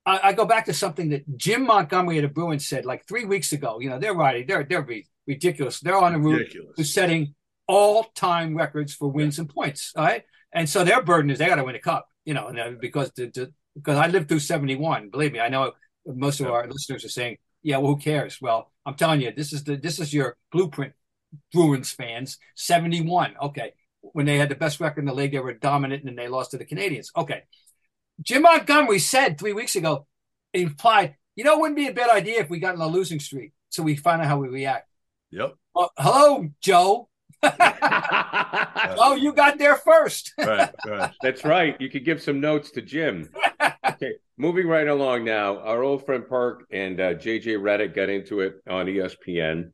I, 0.06 0.20
I 0.30 0.34
go 0.34 0.46
back 0.46 0.66
to 0.66 0.74
something 0.74 1.10
that 1.10 1.38
Jim 1.38 1.66
Montgomery 1.66 2.20
of 2.20 2.22
the 2.22 2.28
Bruins 2.28 2.68
said 2.68 2.86
like 2.86 3.08
three 3.08 3.26
weeks 3.26 3.52
ago. 3.52 3.80
You 3.80 3.90
know, 3.90 3.98
they're 3.98 4.14
riding. 4.14 4.46
They're 4.46 4.64
they're 4.64 4.84
ri- 4.84 5.08
ridiculous. 5.26 5.80
They're 5.80 5.98
on 5.98 6.14
the 6.14 6.20
route 6.20 6.38
Ridiculous. 6.38 6.76
to 6.78 6.84
setting 6.84 7.34
all-time 7.68 8.56
records 8.56 8.94
for 8.94 9.08
wins 9.08 9.40
and 9.40 9.50
points. 9.50 9.92
All 9.96 10.04
right, 10.04 10.24
and 10.54 10.70
so 10.70 10.84
their 10.84 11.02
burden 11.02 11.32
is 11.32 11.40
they 11.40 11.48
got 11.48 11.56
to 11.56 11.64
win 11.64 11.74
a 11.76 11.80
cup. 11.80 12.08
You 12.26 12.36
know, 12.36 12.50
uh, 12.50 12.72
because 12.80 13.12
the, 13.16 13.32
the, 13.34 13.52
because 13.76 13.98
I 13.98 14.06
lived 14.06 14.30
through 14.30 14.40
seventy-one. 14.40 15.10
Believe 15.10 15.32
me, 15.32 15.40
I 15.40 15.50
know 15.50 15.72
most 16.06 16.40
of 16.40 16.48
Yeah. 16.48 16.54
our 16.54 16.68
listeners 16.68 17.04
are 17.06 17.10
saying, 17.10 17.38
"Yeah, 17.64 17.78
well, 17.78 17.94
who 17.96 18.00
cares?" 18.00 18.40
Well, 18.42 18.72
I'm 18.86 18.96
telling 18.96 19.22
you, 19.22 19.32
this 19.32 19.54
is 19.54 19.64
the 19.64 19.76
this 19.78 20.00
is 20.00 20.14
your 20.14 20.38
blueprint, 20.52 20.94
Bruins 21.54 21.92
fans. 21.92 22.38
Seventy-one. 22.56 23.36
Okay, 23.42 23.74
when 24.02 24.26
they 24.26 24.38
had 24.38 24.50
the 24.50 24.56
best 24.56 24.80
record 24.80 25.02
in 25.02 25.06
the 25.06 25.14
league, 25.14 25.32
they 25.32 25.40
were 25.40 25.54
dominant, 25.54 26.04
and 26.04 26.10
then 26.10 26.16
they 26.16 26.28
lost 26.30 26.52
to 26.52 26.58
the 26.58 26.66
Canadiens. 26.66 27.08
Okay, 27.16 27.44
Jim 28.22 28.44
Montgomery 28.44 29.00
said 29.00 29.38
three 29.38 29.54
weeks 29.54 29.76
ago, 29.76 30.08
implied, 30.54 31.16
you 31.36 31.44
know, 31.44 31.56
it 31.56 31.60
wouldn't 31.62 31.78
be 31.78 31.88
a 31.88 31.94
bad 31.94 32.10
idea 32.10 32.40
if 32.40 32.50
we 32.50 32.60
got 32.60 32.76
in 32.76 32.82
a 32.82 32.88
losing 32.88 33.20
streak, 33.20 33.52
so 33.70 33.84
we 33.84 33.96
find 33.96 34.22
out 34.22 34.28
how 34.28 34.38
we 34.38 34.48
react. 34.48 34.90
Yep. 35.32 35.56
Well, 35.74 35.92
hello, 35.98 36.50
Joe. 36.62 37.10
Oh, 38.98 39.16
you 39.16 39.34
got 39.34 39.58
there 39.58 39.76
first. 39.76 40.34
Right. 40.38 40.72
Right. 40.86 41.12
That's 41.22 41.44
right. 41.44 41.76
You 41.80 41.90
could 41.90 42.06
give 42.06 42.22
some 42.22 42.40
notes 42.40 42.72
to 42.72 42.82
Jim. 42.82 43.30
Okay, 43.88 44.14
moving 44.36 44.68
right 44.68 44.88
along 44.88 45.26
now. 45.26 45.60
Our 45.60 45.84
old 45.84 46.06
friend 46.08 46.28
Perk 46.28 46.66
and 46.72 47.00
uh, 47.00 47.14
JJ 47.14 47.60
Redick 47.60 47.96
got 47.96 48.10
into 48.10 48.40
it 48.40 48.56
on 48.68 48.88
ESPN. 48.88 49.72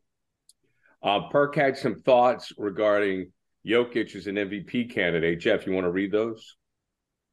Uh, 1.02 1.30
Perk 1.30 1.56
had 1.56 1.78
some 1.78 1.96
thoughts 1.96 2.52
regarding 2.58 3.32
Jokic 3.66 4.14
as 4.16 4.28
an 4.28 4.36
MVP 4.36 4.94
candidate. 4.94 5.40
Jeff, 5.40 5.66
you 5.66 5.72
want 5.72 5.86
to 5.86 5.92
read 5.92 6.12
those? 6.12 6.58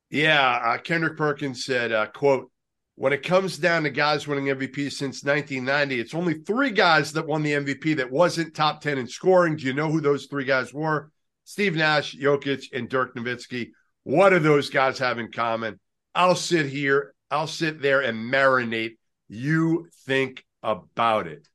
Yeah, 0.09 0.49
uh, 0.65 0.79
Kendrick 0.79 1.17
Perkins 1.17 1.65
said, 1.65 1.91
uh, 1.93 2.07
"quote 2.07 2.51
When 2.99 3.13
it 3.13 3.23
comes 3.23 3.59
down 3.59 3.85
to 3.85 3.91
guys 3.91 4.27
winning 4.27 4.47
MVP 4.47 4.91
since 4.91 5.23
1990, 5.23 6.01
it's 6.01 6.15
only 6.17 6.35
three 6.35 6.73
guys 6.73 7.13
that 7.13 7.29
won 7.29 7.45
the 7.45 7.53
MVP 7.53 7.97
that 7.99 8.11
wasn't 8.11 8.57
top 8.57 8.81
10 8.81 8.99
in 8.99 9.07
scoring. 9.07 9.55
Do 9.55 9.67
you 9.67 9.73
know 9.73 9.89
who 9.89 10.01
those 10.01 10.27
three 10.27 10.45
guys 10.45 10.75
were? 10.75 11.13
Steve 11.45 11.77
Nash, 11.77 12.17
Jokic, 12.17 12.65
and 12.73 12.89
Dirk 12.89 13.15
Nowitzki. 13.15 13.71
What 14.03 14.31
do 14.31 14.41
those 14.41 14.69
guys 14.69 14.99
have 14.99 15.21
in 15.21 15.31
common? 15.31 15.79
I'll 16.13 16.35
sit 16.35 16.67
here, 16.67 17.15
I'll 17.31 17.47
sit 17.47 17.81
there 17.81 18.01
and 18.01 18.19
marinate. 18.33 18.97
You 19.29 19.87
think 20.05 20.45
about 20.65 21.29
it. 21.29 21.47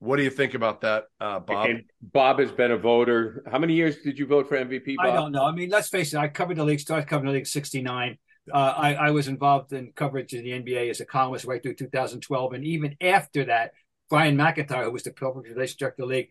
What 0.00 0.18
do 0.18 0.22
you 0.22 0.28
think 0.28 0.52
about 0.52 0.82
that, 0.82 1.04
uh, 1.18 1.40
Bob? 1.40 1.70
And 1.70 1.84
Bob 2.02 2.40
has 2.40 2.52
been 2.52 2.72
a 2.72 2.76
voter. 2.76 3.42
How 3.50 3.58
many 3.58 3.72
years 3.72 4.02
did 4.02 4.18
you 4.18 4.26
vote 4.26 4.50
for 4.50 4.58
MVP, 4.58 4.96
Bob? 4.96 5.06
I 5.06 5.12
don't 5.14 5.32
know. 5.32 5.46
I 5.46 5.52
mean, 5.52 5.70
let's 5.70 5.88
face 5.88 6.12
it. 6.12 6.18
I 6.18 6.28
covered 6.28 6.58
the 6.58 6.64
league. 6.64 6.80
Started 6.80 7.08
covering 7.08 7.32
the 7.32 7.38
league 7.38 7.46
'69. 7.46 8.18
Uh, 8.52 8.56
I, 8.56 8.94
I 8.94 9.10
was 9.10 9.28
involved 9.28 9.72
in 9.72 9.92
coverage 9.94 10.34
of 10.34 10.42
the 10.42 10.50
NBA 10.50 10.90
as 10.90 11.00
a 11.00 11.06
columnist 11.06 11.46
right 11.46 11.62
through 11.62 11.74
2012, 11.74 12.52
and 12.52 12.64
even 12.64 12.96
after 13.00 13.44
that, 13.44 13.72
Brian 14.10 14.36
McIntyre, 14.36 14.84
who 14.84 14.90
was 14.90 15.02
the 15.02 15.12
public 15.12 15.46
relations 15.46 15.76
director 15.76 16.02
of 16.02 16.08
the 16.08 16.14
league, 16.14 16.28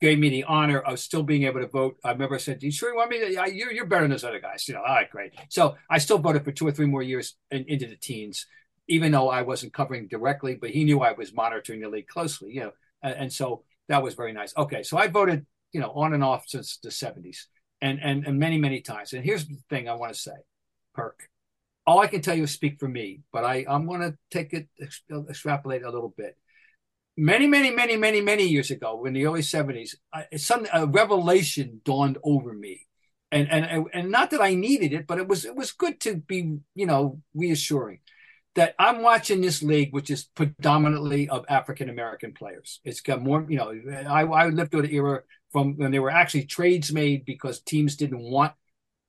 gave 0.00 0.18
me 0.18 0.28
the 0.28 0.44
honor 0.44 0.78
of 0.78 0.98
still 0.98 1.22
being 1.22 1.44
able 1.44 1.60
to 1.60 1.66
vote. 1.66 1.96
I 2.04 2.12
remember 2.12 2.36
I 2.36 2.38
said, 2.38 2.58
"Do 2.58 2.66
you 2.66 2.72
sure 2.72 2.90
you 2.90 2.96
want 2.96 3.10
me 3.10 3.20
to? 3.20 3.52
You're, 3.52 3.72
you're 3.72 3.86
better 3.86 4.02
than 4.02 4.10
those 4.10 4.24
other 4.24 4.40
guys." 4.40 4.68
You 4.68 4.74
know, 4.74 4.80
all 4.80 4.94
right, 4.94 5.10
great. 5.10 5.32
So 5.48 5.76
I 5.90 5.98
still 5.98 6.18
voted 6.18 6.44
for 6.44 6.52
two 6.52 6.66
or 6.66 6.72
three 6.72 6.86
more 6.86 7.02
years 7.02 7.34
in, 7.50 7.64
into 7.66 7.86
the 7.86 7.96
teens, 7.96 8.46
even 8.88 9.12
though 9.12 9.28
I 9.28 9.42
wasn't 9.42 9.72
covering 9.72 10.08
directly, 10.08 10.54
but 10.54 10.70
he 10.70 10.84
knew 10.84 11.00
I 11.00 11.12
was 11.12 11.34
monitoring 11.34 11.80
the 11.80 11.88
league 11.88 12.08
closely. 12.08 12.52
You 12.52 12.60
know, 12.60 12.72
and, 13.02 13.14
and 13.14 13.32
so 13.32 13.64
that 13.88 14.02
was 14.02 14.14
very 14.14 14.32
nice. 14.32 14.52
Okay, 14.56 14.82
so 14.82 14.98
I 14.98 15.08
voted, 15.08 15.46
you 15.72 15.80
know, 15.80 15.90
on 15.90 16.12
and 16.12 16.22
off 16.22 16.44
since 16.46 16.78
the 16.82 16.90
70s 16.90 17.46
and 17.80 17.98
and 18.02 18.26
and 18.26 18.38
many 18.38 18.58
many 18.58 18.80
times. 18.80 19.12
And 19.12 19.24
here's 19.24 19.46
the 19.46 19.58
thing 19.68 19.88
I 19.88 19.94
want 19.94 20.12
to 20.12 20.18
say, 20.18 20.36
Perk. 20.94 21.28
All 21.86 22.00
I 22.00 22.08
can 22.08 22.20
tell 22.20 22.34
you 22.34 22.44
is 22.44 22.52
speak 22.52 22.78
for 22.80 22.88
me, 22.88 23.20
but 23.32 23.44
I 23.44 23.64
I'm 23.68 23.86
going 23.86 24.00
to 24.00 24.16
take 24.30 24.52
it 24.52 24.68
extrapolate 25.28 25.82
a 25.82 25.90
little 25.90 26.14
bit. 26.16 26.36
Many 27.16 27.46
many 27.46 27.70
many 27.70 27.96
many 27.96 28.20
many 28.20 28.44
years 28.44 28.70
ago, 28.70 29.04
in 29.06 29.14
the 29.14 29.26
early 29.26 29.40
70s, 29.40 29.94
I, 30.12 30.26
some 30.36 30.66
a 30.72 30.86
revelation 30.86 31.80
dawned 31.84 32.18
over 32.22 32.52
me, 32.52 32.86
and 33.30 33.50
and 33.50 33.86
and 33.92 34.10
not 34.10 34.30
that 34.30 34.42
I 34.42 34.54
needed 34.54 34.92
it, 34.92 35.06
but 35.06 35.18
it 35.18 35.28
was 35.28 35.44
it 35.44 35.54
was 35.54 35.72
good 35.72 36.00
to 36.00 36.16
be 36.16 36.58
you 36.74 36.86
know 36.86 37.22
reassuring 37.34 38.00
that 38.56 38.74
I'm 38.78 39.02
watching 39.02 39.40
this 39.40 39.62
league, 39.62 39.92
which 39.92 40.10
is 40.10 40.24
predominantly 40.24 41.28
of 41.28 41.44
African 41.48 41.88
American 41.88 42.32
players. 42.32 42.80
It's 42.84 43.00
got 43.02 43.22
more, 43.22 43.46
you 43.48 43.58
know, 43.58 43.72
I, 44.08 44.24
I 44.24 44.48
lived 44.48 44.70
through 44.72 44.82
the 44.82 44.94
era 44.94 45.22
from 45.52 45.76
when 45.76 45.92
there 45.92 46.02
were 46.02 46.10
actually 46.10 46.46
trades 46.46 46.90
made 46.92 47.24
because 47.24 47.60
teams 47.60 47.96
didn't 47.96 48.22
want 48.22 48.52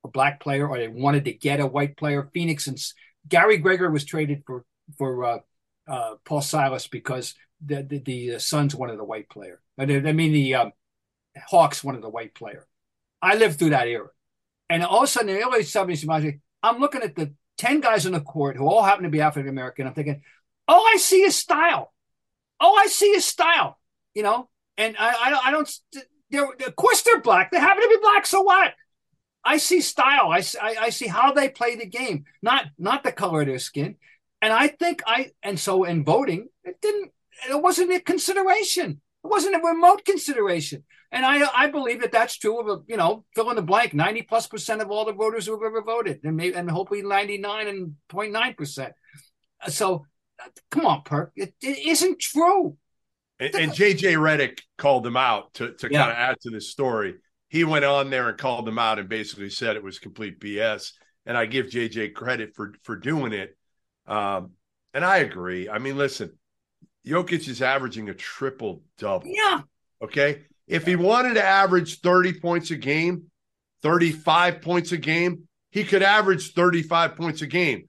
a 0.04 0.08
black 0.08 0.40
player 0.40 0.68
or 0.68 0.78
they 0.78 0.88
wanted 0.88 1.26
to 1.26 1.34
get 1.34 1.60
a 1.60 1.66
white 1.66 1.98
player. 1.98 2.30
Phoenix 2.34 2.68
and 2.68 2.80
Gary 3.28 3.58
Gregor 3.58 3.90
was 3.90 4.06
traded 4.06 4.44
for 4.46 4.66
for 4.98 5.26
uh, 5.26 5.40
uh, 5.88 6.16
Paul 6.26 6.42
Silas 6.42 6.88
because 6.88 7.36
the 7.64 7.84
the, 7.84 8.00
the 8.00 8.40
Suns 8.40 8.76
wanted 8.76 9.00
a 9.00 9.04
white 9.04 9.30
player. 9.30 9.62
I 9.78 9.86
mean 9.86 10.34
the 10.34 10.56
um, 10.56 10.72
Hawks 11.48 11.84
wanted 11.84 12.04
a 12.04 12.10
white 12.10 12.34
player. 12.36 12.66
I 13.22 13.36
lived 13.36 13.60
through 13.60 13.72
that 13.72 13.88
era, 13.88 14.10
and 14.70 14.84
all 14.84 15.00
of 15.00 15.04
a 15.04 15.08
sudden 15.08 15.30
in 15.30 15.36
the 15.36 15.44
early 15.44 15.64
seventies, 15.64 16.06
I'm 16.64 16.80
looking 16.80 17.02
at 17.02 17.16
the 17.16 17.34
10 17.58 17.82
guys 17.82 18.06
on 18.06 18.12
the 18.12 18.22
court 18.22 18.56
who 18.56 18.68
all 18.68 18.84
happen 18.84 19.04
to 19.04 19.10
be 19.10 19.22
African 19.22 19.50
American. 19.50 19.88
I'm 19.88 19.94
thinking, 19.94 20.22
all 20.68 20.84
I 20.86 20.98
see 20.98 21.22
is 21.24 21.36
style. 21.36 21.94
All 22.60 22.78
I 22.78 22.88
see 22.88 23.08
is 23.08 23.26
style, 23.26 23.80
you 24.14 24.24
know? 24.24 24.50
And 24.78 24.96
I, 24.98 25.10
I 25.10 25.42
I 25.46 25.52
don't, 25.52 25.70
they're, 26.30 26.46
of 26.46 26.76
course 26.76 27.02
they're 27.02 27.22
black. 27.22 27.52
They 27.52 27.60
happen 27.60 27.84
to 27.84 27.90
be 27.90 27.98
black. 28.02 28.26
So 28.26 28.42
what? 28.42 28.74
I 29.54 29.58
see 29.58 29.82
style. 29.82 30.30
I, 30.32 30.44
I, 30.62 30.76
I 30.88 30.90
see 30.90 31.08
how 31.08 31.32
they 31.34 31.50
play 31.50 31.76
the 31.76 31.86
game, 31.86 32.26
not, 32.42 32.66
not 32.78 33.04
the 33.04 33.12
color 33.12 33.42
of 33.42 33.48
their 33.48 33.60
skin. 33.60 33.96
And 34.42 34.54
I 34.54 34.68
think 34.68 35.02
I, 35.08 35.32
and 35.42 35.60
so 35.60 35.84
in 35.84 36.04
voting, 36.04 36.50
it 36.64 36.80
didn't, 36.82 37.12
it 37.50 37.62
wasn't 37.62 37.94
a 37.94 38.00
consideration. 38.00 39.02
It 39.24 39.28
wasn't 39.28 39.56
a 39.56 39.60
remote 39.68 40.06
consideration. 40.06 40.84
And 41.12 41.26
I 41.26 41.48
I 41.56 41.68
believe 41.68 42.02
that 42.02 42.12
that's 42.12 42.38
true 42.38 42.60
of 42.60 42.68
a 42.68 42.84
you 42.86 42.98
know 42.98 43.24
fill 43.34 43.50
in 43.50 43.56
the 43.56 43.62
blank 43.62 43.94
ninety 43.94 44.24
plus 44.24 44.46
percent 44.46 44.82
of 44.82 44.92
all 44.92 45.06
the 45.06 45.14
voters 45.14 45.46
who 45.46 45.54
have 45.54 45.64
ever 45.66 45.82
voted, 45.82 46.20
and 46.26 46.36
maybe 46.36 46.54
and 46.54 46.70
hopefully 46.70 47.02
ninety 47.02 47.38
nine 47.38 47.68
and 47.68 47.96
09 48.14 48.54
percent. 48.56 48.94
Uh, 49.64 49.70
so 49.70 50.06
uh, 50.44 50.50
come 50.70 50.86
on, 50.86 51.04
Perk, 51.04 51.32
it, 51.38 51.54
it 51.62 51.78
isn't 51.88 52.20
true. 52.20 52.76
And, 53.40 53.56
and 53.56 53.72
JJ 53.72 54.18
Redick 54.18 54.60
called 54.78 55.04
them 55.04 55.16
out 55.16 55.54
to, 55.56 55.74
to 55.76 55.88
Yeah. 55.90 56.00
kind 56.00 56.12
of 56.12 56.18
add 56.18 56.38
to 56.42 56.50
this 56.50 56.70
story. 56.70 57.16
He 57.50 57.64
went 57.64 57.86
on 57.86 58.10
there 58.10 58.30
and 58.30 58.38
called 58.38 58.66
them 58.66 58.80
out 58.80 59.00
and 59.00 59.08
basically 59.08 59.50
said 59.50 59.76
it 59.76 59.84
was 59.84 60.00
complete 60.00 60.40
BS. 60.40 60.92
And 61.26 61.38
I 61.38 61.46
give 61.46 61.68
JJ 61.68 62.14
credit 62.14 62.56
for 62.56 62.74
for 62.84 62.96
doing 62.96 63.34
it. 63.34 63.58
Um, 64.06 64.52
and 64.94 65.04
I 65.04 65.18
agree. 65.18 65.70
I 65.70 65.80
mean, 65.80 65.98
listen, 65.98 66.38
Jokic 67.06 67.48
is 67.48 67.62
averaging 67.62 68.10
a 68.10 68.14
triple 68.14 68.84
double. 68.98 69.28
Yeah, 69.28 69.62
Okay. 70.02 70.44
If 70.68 70.86
he 70.86 70.96
wanted 70.96 71.36
to 71.36 71.44
average 71.44 72.02
30 72.02 72.40
points 72.40 72.72
a 72.72 72.76
game, 72.76 73.24
35 73.84 74.62
points 74.62 74.92
a 74.92 74.98
game, 74.98 75.48
he 75.72 75.84
could 75.84 76.04
average 76.04 76.54
35 76.54 77.16
points 77.16 77.42
a 77.42 77.48
game. 77.48 77.88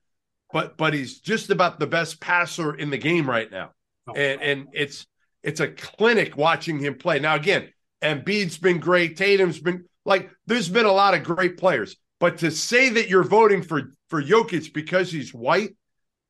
But 0.51 0.77
but 0.77 0.93
he's 0.93 1.19
just 1.19 1.49
about 1.49 1.79
the 1.79 1.87
best 1.87 2.19
passer 2.19 2.73
in 2.73 2.89
the 2.89 2.97
game 2.97 3.29
right 3.29 3.51
now. 3.51 3.71
And 4.15 4.41
and 4.41 4.67
it's 4.73 5.05
it's 5.43 5.59
a 5.59 5.67
clinic 5.67 6.37
watching 6.37 6.79
him 6.79 6.95
play. 6.95 7.19
Now 7.19 7.35
again, 7.35 7.69
Embiid's 8.01 8.57
been 8.57 8.79
great, 8.79 9.17
Tatum's 9.17 9.59
been 9.59 9.85
like 10.05 10.29
there's 10.47 10.69
been 10.69 10.85
a 10.85 10.91
lot 10.91 11.13
of 11.13 11.23
great 11.23 11.57
players. 11.57 11.95
But 12.19 12.39
to 12.39 12.51
say 12.51 12.89
that 12.89 13.09
you're 13.09 13.23
voting 13.23 13.61
for 13.61 13.93
for 14.09 14.21
Jokic 14.21 14.73
because 14.73 15.11
he's 15.11 15.33
white 15.33 15.75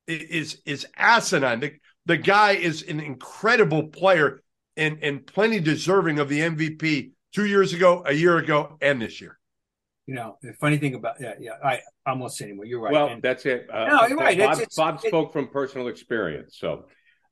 is 0.06 0.60
is 0.66 0.86
asinine. 0.96 1.60
The, 1.60 1.72
the 2.06 2.16
guy 2.16 2.52
is 2.52 2.82
an 2.82 3.00
incredible 3.00 3.88
player 3.88 4.40
and 4.76 4.98
and 5.02 5.26
plenty 5.26 5.60
deserving 5.60 6.18
of 6.18 6.28
the 6.28 6.40
MVP 6.40 7.12
two 7.32 7.46
years 7.46 7.72
ago, 7.72 8.02
a 8.06 8.12
year 8.12 8.36
ago, 8.38 8.76
and 8.80 9.00
this 9.00 9.20
year. 9.20 9.38
You 10.06 10.14
know, 10.16 10.38
the 10.42 10.52
funny 10.54 10.78
thing 10.78 10.94
about 10.94 11.20
yeah, 11.20 11.34
yeah, 11.38 11.52
I 11.62 11.80
almost 12.06 12.20
won't 12.20 12.32
say 12.32 12.44
anymore. 12.46 12.64
You're 12.64 12.80
right. 12.80 12.92
Well, 12.92 13.08
And- 13.08 13.22
that's 13.22 13.46
it. 13.46 13.68
Uh, 13.72 13.86
No, 13.86 14.06
you're 14.06 14.16
right. 14.18 14.36
Bob, 14.36 14.52
It's- 14.52 14.58
it's- 14.58 14.76
Bob 14.76 15.00
it- 15.04 15.06
spoke 15.08 15.32
from 15.32 15.48
personal 15.48 15.86
experience. 15.88 16.56
So, 16.58 16.86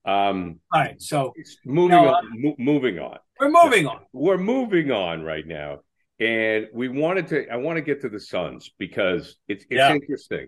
um, 0.09 0.59
all 0.73 0.81
right, 0.81 1.01
so 1.01 1.33
moving 1.65 1.97
No, 1.97 2.09
on. 2.15 2.43
mo- 2.43 2.57
moving 2.59 2.99
on. 2.99 3.19
we're 3.39 3.51
moving 3.51 3.87
on. 3.87 4.01
We're 4.13 4.39
moving 4.39 4.91
on 4.91 5.23
right 5.23 5.47
now, 5.47 5.81
and 6.19 6.67
we 6.73 6.89
wanted 6.89 7.29
to. 7.29 7.49
I 7.49 7.57
want 7.57 7.77
to 7.77 7.83
get 7.83 8.01
to 8.03 8.09
the 8.09 8.19
Suns 8.21 8.71
because 8.79 9.37
it's 9.49 9.65
it's 9.65 9.79
Yeah. 9.79 9.93
interesting. 9.95 10.47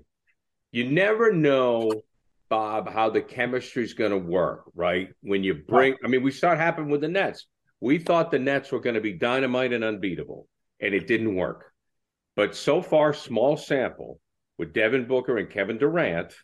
You 0.73 0.89
never 0.91 1.33
know, 1.33 1.91
Bob, 2.49 2.89
how 2.89 3.11
the 3.11 3.21
chemistry 3.21 3.83
is 3.85 3.95
going 3.95 4.13
to 4.13 4.19
work. 4.19 4.65
Right 4.75 5.09
when 5.23 5.45
you 5.45 5.55
bring. 5.55 5.95
I 6.05 6.09
mean, 6.09 6.23
we 6.23 6.31
saw 6.31 6.53
it 6.53 6.59
happen 6.59 6.89
with 6.89 7.03
the 7.03 7.09
Nets. 7.09 7.47
We 7.81 7.99
thought 7.99 8.31
the 8.31 8.39
Nets 8.39 8.71
were 8.73 8.81
going 8.81 8.95
to 8.95 9.01
be 9.01 9.13
dynamite 9.15 9.73
and 9.73 9.85
unbeatable, 9.85 10.49
and 10.81 10.95
it 10.95 11.07
didn't 11.07 11.35
work. 11.35 11.73
But 12.37 12.55
so 12.55 12.81
far, 12.83 13.13
small 13.13 13.57
sample 13.57 14.21
with 14.59 14.73
Devin 14.73 15.07
Booker 15.07 15.37
and 15.39 15.51
Kevin 15.51 15.79
Durant, 15.79 16.35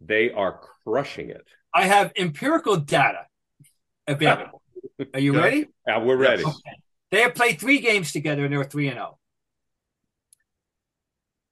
they 0.00 0.30
are 0.30 0.60
crushing 0.84 1.30
it. 1.30 1.46
I 1.74 1.86
have 1.86 2.12
empirical 2.16 2.76
data 2.76 3.26
available. 4.06 4.62
Are 5.14 5.20
you 5.20 5.36
ready? 5.36 5.66
Now 5.86 6.02
we're 6.04 6.16
ready. 6.16 6.44
Okay. 6.44 6.76
They 7.10 7.20
have 7.22 7.34
played 7.34 7.60
three 7.60 7.80
games 7.80 8.12
together 8.12 8.44
and 8.44 8.52
they're 8.52 8.64
three 8.64 8.88
and 8.88 8.96
zero. 8.96 9.18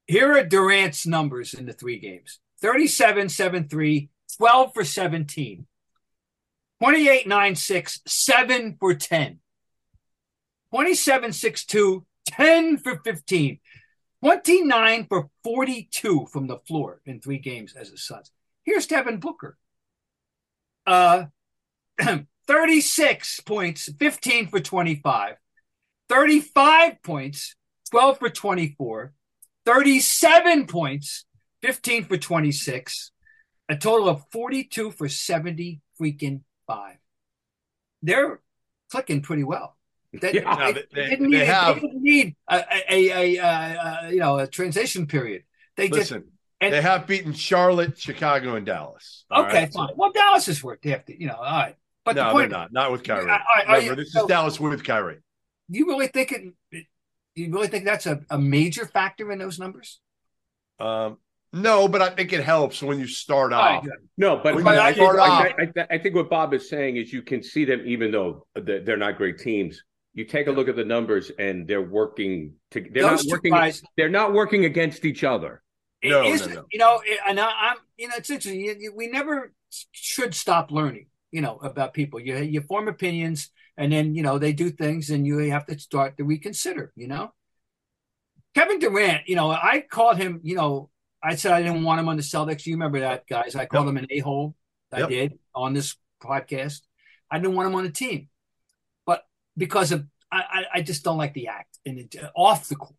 Here 0.07 0.37
are 0.37 0.45
Durant's 0.45 1.07
numbers 1.07 1.55
in 1.55 1.67
the 1.67 1.73
three 1.73 1.99
games 1.99 2.39
37 2.61 3.29
7 3.29 3.69
3, 3.69 4.09
12 4.37 4.75
for 4.75 4.85
17, 4.85 5.67
28 6.83 7.27
9 7.27 7.55
6, 7.55 8.01
7 8.07 8.77
for 8.79 8.95
10, 8.95 9.39
27 10.71 11.33
6 11.33 11.65
2, 11.65 12.07
10 12.27 12.77
for 12.79 13.01
15, 13.05 13.61
29 14.23 15.07
for 15.09 15.31
42 15.43 16.27
from 16.33 16.47
the 16.47 16.59
floor 16.67 17.01
in 17.07 17.21
three 17.21 17.39
games 17.39 17.75
as 17.75 17.91
a 17.91 17.99
Suns. 17.99 18.31
Here's 18.65 18.87
Devin 18.87 19.19
Booker. 19.19 19.57
Uh, 20.87 21.27
36 22.47 23.41
points, 23.41 23.89
15 23.99 24.49
for 24.49 24.61
25, 24.61 25.37
35 26.09 27.03
points, 27.03 27.57
12 27.91 28.19
for 28.19 28.29
24, 28.31 29.13
37 29.65 30.67
points, 30.67 31.25
15 31.63 32.05
for 32.05 32.17
26, 32.19 33.11
a 33.69 33.77
total 33.77 34.09
of 34.09 34.25
42 34.31 34.91
for 34.91 35.09
70 35.09 35.81
freaking 36.01 36.41
five. 36.67 36.97
They're 38.03 38.41
clicking 38.91 39.23
pretty 39.23 39.45
well. 39.45 39.77
They, 40.13 40.35
Yeah, 40.35 40.73
they- 40.73 40.73
they- 40.73 40.87
they 40.95 41.09
didn't 41.11 41.31
they 41.31 41.39
need, 41.39 41.47
have- 41.47 41.75
they 41.77 41.81
didn't 41.81 42.03
need 42.03 42.37
a, 42.49 42.65
a, 42.91 43.11
a, 43.11 43.37
a, 43.39 44.11
you 44.13 44.19
know 44.21 44.39
a 44.39 44.47
transition 44.47 45.07
period. 45.07 45.45
They 45.77 45.89
just 45.89 46.11
Listen, 46.13 46.25
and- 46.61 46.73
they 46.73 46.81
have 46.83 47.07
beaten 47.07 47.33
Charlotte, 47.33 47.99
Chicago, 47.99 48.55
and 48.57 48.65
Dallas. 48.67 49.25
Okay, 49.31 49.55
right? 49.65 49.73
fine. 49.73 49.89
Well, 49.97 50.13
Dallas 50.13 50.49
is 50.49 50.63
worth. 50.63 50.81
They 50.83 50.91
have 50.91 51.05
to, 51.07 51.21
you 51.21 51.27
know, 51.27 51.35
all 51.35 51.43
right. 51.43 51.75
But 52.05 52.17
no, 52.17 52.25
the 52.27 52.31
point, 52.33 52.51
they're 52.51 52.59
not. 52.59 52.73
Not 52.73 52.93
with 52.93 53.03
Kyrie. 53.03 53.31
All 53.31 53.39
right, 53.57 53.67
are 53.69 53.81
you- 53.81 53.95
this 53.95 54.13
so- 54.13 54.23
is 54.23 54.27
Dallas 54.29 54.61
with 54.61 54.85
Kyrie. 54.85 55.19
you 55.69 55.87
really 55.87 56.07
think 56.09 56.33
it? 56.33 56.87
You 57.35 57.51
really 57.53 57.67
think 57.69 57.85
that's 57.85 58.07
a, 58.07 58.21
a 58.31 58.39
major 58.39 58.87
factor 58.87 59.33
in 59.33 59.39
those 59.39 59.59
numbers? 59.59 59.99
Um, 60.79 61.19
no, 61.53 61.89
but 61.89 62.03
I 62.03 62.11
think 62.11 62.33
it 62.33 62.45
helps 62.45 62.83
when 62.83 62.99
you 63.01 63.07
start 63.07 63.53
All 63.53 63.61
right, 63.61 63.77
off. 63.79 63.85
good. 63.85 63.93
No, 64.17 64.37
but, 64.37 64.55
When 64.55 64.65
but 64.65 64.79
I, 64.79 64.93
think, 64.93 64.97
start 65.11 65.19
I, 65.19 65.49
off- 65.51 65.53
I, 65.91 65.95
I 65.95 65.99
think 65.99 66.15
what 66.15 66.29
Bob 66.31 66.53
is 66.55 66.69
saying 66.69 66.97
is 66.97 67.13
you 67.13 67.23
can 67.23 67.43
see 67.43 67.65
them 67.65 67.83
even 67.87 68.11
though 68.13 68.47
they're 68.55 68.81
they're 68.85 68.97
not 68.97 69.17
great 69.17 69.39
teams. 69.39 69.83
You 70.13 70.25
take 70.27 70.47
a 70.47 70.53
look 70.53 70.69
at 70.69 70.77
the 70.77 70.85
numbers 70.85 71.33
and 71.41 71.67
they're 71.67 71.83
working. 71.83 72.55
To, 72.73 72.81
they're 72.81 73.03
Those 73.03 73.25
not 73.25 73.33
working. 73.33 73.53
guys- 73.53 73.83
They're 73.97 74.09
not 74.09 74.33
working 74.33 74.65
against 74.65 75.05
each 75.05 75.25
other. 75.25 75.63
It 76.05 76.11
No, 76.11 76.23
is- 76.25 76.47
no, 76.47 76.55
no. 76.55 76.65
You 76.71 76.79
know, 76.79 77.01
and 77.29 77.41
I, 77.41 77.51
I'm, 77.71 77.77
you 77.97 78.09
know, 78.09 78.15
it's 78.19 78.31
interesting. 78.31 78.61
You, 78.61 78.77
you, 78.79 78.93
we 78.95 79.09
never 79.09 79.53
should 79.93 80.35
stop 80.35 80.71
learning. 80.71 81.07
You 81.33 81.41
know 81.41 81.57
about 81.57 81.95
people. 81.95 82.21
You 82.21 82.37
you 82.39 82.61
form 82.61 82.87
opinions, 82.87 83.51
and 83.77 83.91
then 83.93 84.15
you 84.15 84.23
know 84.23 84.39
they 84.39 84.53
do 84.53 84.71
things, 84.71 85.11
and 85.11 85.27
you 85.27 85.39
have 85.51 85.67
to 85.67 85.77
start 85.79 86.17
to 86.19 86.25
reconsider. 86.25 86.93
You 86.95 87.09
know, 87.09 87.33
Kevin 88.55 88.79
Durant. 88.79 89.29
You 89.29 89.37
know, 89.37 89.51
I 89.51 89.83
called 89.91 90.17
him. 90.19 90.41
You 90.45 90.55
know, 90.57 90.91
I 91.23 91.35
said 91.35 91.53
I 91.53 91.61
didn't 91.63 91.83
want 91.83 91.99
him 92.01 92.09
on 92.09 92.17
the 92.17 92.23
Celtics. 92.23 92.67
You 92.67 92.75
remember 92.75 93.01
that, 93.01 93.27
guys? 93.27 93.57
I 93.57 93.67
called 93.67 93.87
Yep. 93.87 93.91
him 93.91 93.97
an 93.99 94.07
a 94.11 94.19
hole. 94.21 94.55
I 94.93 95.01
Yep. 95.01 95.09
did 95.09 95.39
on 95.55 95.73
this 95.75 95.97
podcast. 96.23 96.83
I 97.31 97.39
didn't 97.41 97.57
want 97.57 97.67
him 97.69 97.75
on 97.75 97.83
the 97.85 97.91
team, 97.91 98.29
but 99.07 99.25
because 99.57 99.91
of 99.91 100.07
I, 100.31 100.39
I, 100.39 100.65
I 100.75 100.83
just 100.83 101.03
don't 101.03 101.19
like 101.19 101.35
the 101.35 101.49
act 101.49 101.79
and 101.85 101.99
it, 101.99 102.15
off 102.37 102.69
the 102.69 102.77
court. 102.77 102.95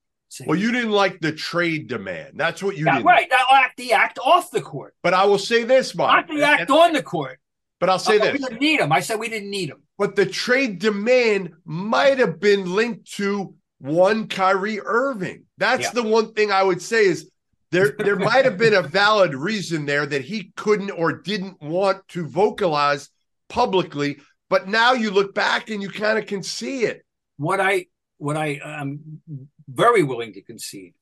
Well, 0.46 0.58
you 0.60 0.72
didn't 0.72 0.92
like 0.92 1.20
the 1.22 1.32
trade 1.32 1.88
demand. 1.88 2.34
That's 2.36 2.62
what 2.62 2.76
you 2.78 2.86
yeah, 2.86 2.96
didn't. 2.96 3.06
right. 3.08 3.28
I 3.32 3.64
act 3.64 3.78
the 3.78 3.94
act 3.94 4.20
off 4.20 4.52
the 4.52 4.62
court, 4.62 4.94
But 5.04 5.14
I 5.14 5.26
will 5.26 5.38
say 5.38 5.64
this, 5.64 5.94
Bob. 5.94 6.10
not 6.10 6.28
the 6.28 6.44
act 6.44 6.70
on 6.70 6.94
the 6.94 7.04
court. 7.04 7.40
But 7.80 7.90
I'll 7.90 8.00
say 8.00 8.16
Oh, 8.16 8.20
this. 8.20 8.34
We 8.34 8.40
didn't 8.40 8.60
need 8.62 8.80
him. 8.80 8.92
I 8.92 9.00
said 9.02 9.20
we 9.20 9.30
didn't 9.30 9.50
need 9.50 9.70
him. 9.70 9.84
But 9.98 10.16
the 10.16 10.26
trade 10.26 10.80
demand 10.80 11.54
might 11.66 12.20
have 12.20 12.40
been 12.40 12.74
linked 12.74 13.12
to 13.14 13.54
one 13.80 14.28
Kyrie 14.28 14.80
Irving. 14.82 15.44
That's 15.58 15.84
Yeah. 15.84 15.92
the 15.92 16.04
one 16.04 16.34
thing 16.34 16.52
I 16.52 16.64
would 16.64 16.82
say 16.82 17.06
is 17.06 17.30
there 17.72 17.96
there 18.00 18.16
might 18.16 18.46
have 18.46 18.58
been 18.58 18.74
a 18.74 18.82
valid 18.82 19.36
reason 19.36 19.86
there 19.86 20.06
that 20.06 20.22
he 20.24 20.52
couldn't 20.56 20.92
or 20.92 21.14
didn't 21.22 21.62
want 21.62 22.06
to 22.10 22.28
vocalize 22.28 23.10
publicly. 23.50 24.18
But 24.50 24.68
now 24.68 24.94
you 24.94 25.12
look 25.12 25.34
back 25.34 25.70
and 25.70 25.82
you 25.82 25.90
kind 25.90 26.18
of 26.18 26.26
can 26.26 26.44
see 26.44 26.84
it. 26.86 27.06
What 27.38 27.60
I 27.60 27.86
what 28.18 28.38
I 28.38 28.60
am 28.64 29.22
very 29.68 30.04
willing 30.04 30.34
to 30.34 30.42
concede 30.42 30.94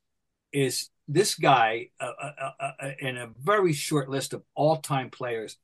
is 0.51 0.89
this 1.07 1.35
guy 1.35 1.89
uh, 1.99 2.11
uh, 2.21 2.31
uh, 2.59 2.71
uh, 2.81 2.91
in 2.99 3.17
a 3.17 3.29
very 3.41 3.73
short 3.73 4.09
list 4.09 4.33
of 4.33 4.43
all 4.55 4.77
time 4.77 5.09
players 5.09 5.57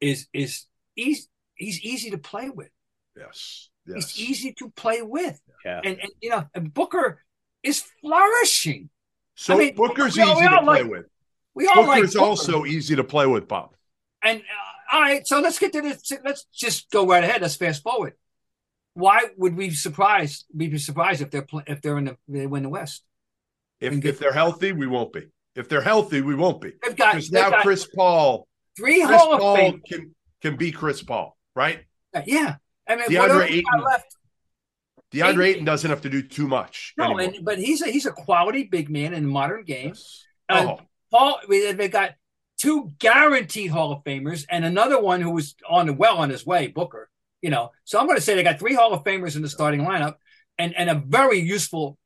is 0.00 0.26
is 0.32 0.66
he's 0.94 1.28
he's 1.54 1.80
easy 1.80 2.10
to 2.10 2.18
play 2.18 2.48
with. 2.50 2.70
Yes. 3.16 3.68
He's 3.86 4.18
easy 4.20 4.52
to 4.58 4.70
play 4.70 5.02
with, 5.02 5.40
Yeah. 5.64 5.80
and 5.84 5.98
and 6.00 6.10
you 6.20 6.30
know 6.30 6.46
and 6.54 6.72
Booker 6.72 7.22
is 7.62 7.82
flourishing. 8.00 8.88
So 9.34 9.54
I 9.54 9.58
mean, 9.58 9.74
Booker's 9.74 10.16
we 10.16 10.22
easy 10.22 10.34
we 10.34 10.48
to 10.48 10.62
play 10.62 10.82
like- 10.82 10.90
with. 10.90 11.06
We 11.54 11.66
all 11.66 11.84
like 11.86 11.98
Booker's 12.02 12.14
Booker. 12.14 12.24
also 12.24 12.64
easy 12.64 12.94
to 12.96 13.02
play 13.04 13.26
with, 13.26 13.48
Bob. 13.48 13.74
And 14.22 14.38
uh, 14.40 14.96
all 14.96 15.00
right, 15.02 15.26
so 15.26 15.40
let's 15.40 15.58
get 15.58 15.72
to 15.72 15.82
this. 15.82 16.12
Let's 16.24 16.46
just 16.54 16.90
go 16.90 17.06
right 17.06 17.24
ahead. 17.24 17.42
Let's 17.42 17.56
fast 17.56 17.82
forward. 17.82 18.14
Why 19.00 19.22
would 19.36 19.56
we 19.56 19.70
surprised? 19.70 20.46
We 20.54 20.68
be 20.68 20.78
surprised 20.78 21.22
if 21.22 21.30
they're 21.30 21.46
if 21.66 21.82
they're 21.82 21.98
in 21.98 22.04
the 22.04 22.16
they 22.28 22.46
win 22.46 22.62
the 22.62 22.68
West. 22.68 23.02
If 23.80 24.04
if 24.04 24.18
they're 24.18 24.32
healthy, 24.32 24.72
we 24.72 24.86
won't 24.86 25.12
be. 25.12 25.28
If 25.56 25.68
they're 25.68 25.80
healthy, 25.80 26.20
we 26.20 26.34
won't 26.34 26.60
be. 26.60 26.72
They've 26.82 26.96
got, 26.96 27.14
Because 27.14 27.32
now 27.32 27.50
got 27.50 27.62
Chris 27.62 27.86
Paul, 27.86 28.46
three 28.76 29.04
Chris 29.04 29.20
Hall 29.20 29.34
of 29.34 29.40
Paul 29.40 29.56
Fame. 29.56 29.82
can 29.86 30.14
can 30.42 30.56
be 30.56 30.70
Chris 30.70 31.02
Paul, 31.02 31.36
right? 31.56 31.80
Yeah, 32.26 32.56
I 32.88 32.96
mean, 32.96 33.06
DeAndre 33.08 33.44
Ayton. 33.44 33.80
left. 33.84 34.16
DeAndre 35.12 35.46
Ayton- 35.46 35.64
doesn't 35.64 35.90
have 35.90 36.02
to 36.02 36.10
do 36.10 36.22
too 36.22 36.46
much. 36.46 36.94
No, 36.96 37.04
anymore. 37.04 37.20
and, 37.20 37.44
but 37.44 37.58
he's 37.58 37.82
a 37.82 37.90
he's 37.90 38.06
a 38.06 38.12
quality 38.12 38.64
big 38.64 38.88
man 38.90 39.12
in 39.12 39.24
the 39.24 39.28
modern 39.28 39.64
game. 39.64 39.88
Yes. 39.88 40.24
Oh, 40.48 40.80
Paul, 41.10 41.40
they've 41.48 41.90
got 41.90 42.14
two 42.58 42.92
guaranteed 42.98 43.70
Hall 43.70 43.92
of 43.92 44.04
Famers 44.04 44.46
and 44.48 44.64
another 44.64 45.00
one 45.00 45.20
who 45.20 45.30
was 45.30 45.56
on 45.68 45.86
the 45.86 45.92
well 45.92 46.18
on 46.18 46.30
his 46.30 46.46
way, 46.46 46.68
Booker. 46.68 47.09
You 47.42 47.50
know, 47.50 47.70
so 47.84 47.98
I'm 47.98 48.06
going 48.06 48.18
to 48.18 48.22
say 48.22 48.34
they 48.34 48.42
got 48.42 48.58
three 48.58 48.74
Hall 48.74 48.92
of 48.92 49.04
Famers 49.04 49.36
in 49.36 49.42
the 49.42 49.48
starting 49.48 49.80
lineup, 49.80 50.14
and 50.58 50.74
and 50.76 50.90
a 50.90 50.94
very 50.94 51.38
useful 51.38 51.98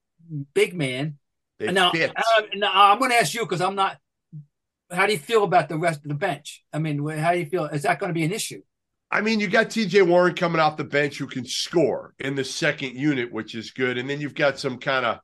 big 0.54 0.74
man. 0.74 1.18
they 1.58 1.72
now, 1.72 1.90
uh, 1.90 2.42
now 2.54 2.70
I'm 2.72 2.98
going 2.98 3.10
to 3.10 3.16
ask 3.16 3.34
you 3.34 3.44
because 3.44 3.60
I'm 3.60 3.74
not. 3.74 3.98
How 4.90 5.06
do 5.06 5.12
you 5.12 5.18
feel 5.18 5.44
about 5.44 5.68
the 5.68 5.78
rest 5.78 6.00
of 6.02 6.08
the 6.08 6.14
bench? 6.14 6.62
I 6.72 6.78
mean, 6.78 7.04
how 7.06 7.32
do 7.32 7.38
you 7.38 7.46
feel? 7.46 7.64
Is 7.64 7.82
that 7.82 7.98
going 7.98 8.10
to 8.10 8.14
be 8.14 8.24
an 8.24 8.32
issue? 8.32 8.60
I 9.10 9.20
mean, 9.20 9.38
you 9.38 9.48
got 9.48 9.68
TJ 9.68 10.08
Warren 10.08 10.34
coming 10.34 10.60
off 10.60 10.76
the 10.76 10.82
bench 10.82 11.18
who 11.18 11.28
can 11.28 11.46
score 11.46 12.14
in 12.18 12.34
the 12.34 12.44
second 12.44 12.96
unit, 12.96 13.32
which 13.32 13.54
is 13.54 13.70
good. 13.70 13.96
And 13.96 14.10
then 14.10 14.20
you've 14.20 14.34
got 14.34 14.58
some 14.58 14.78
kind 14.78 15.06
of, 15.06 15.20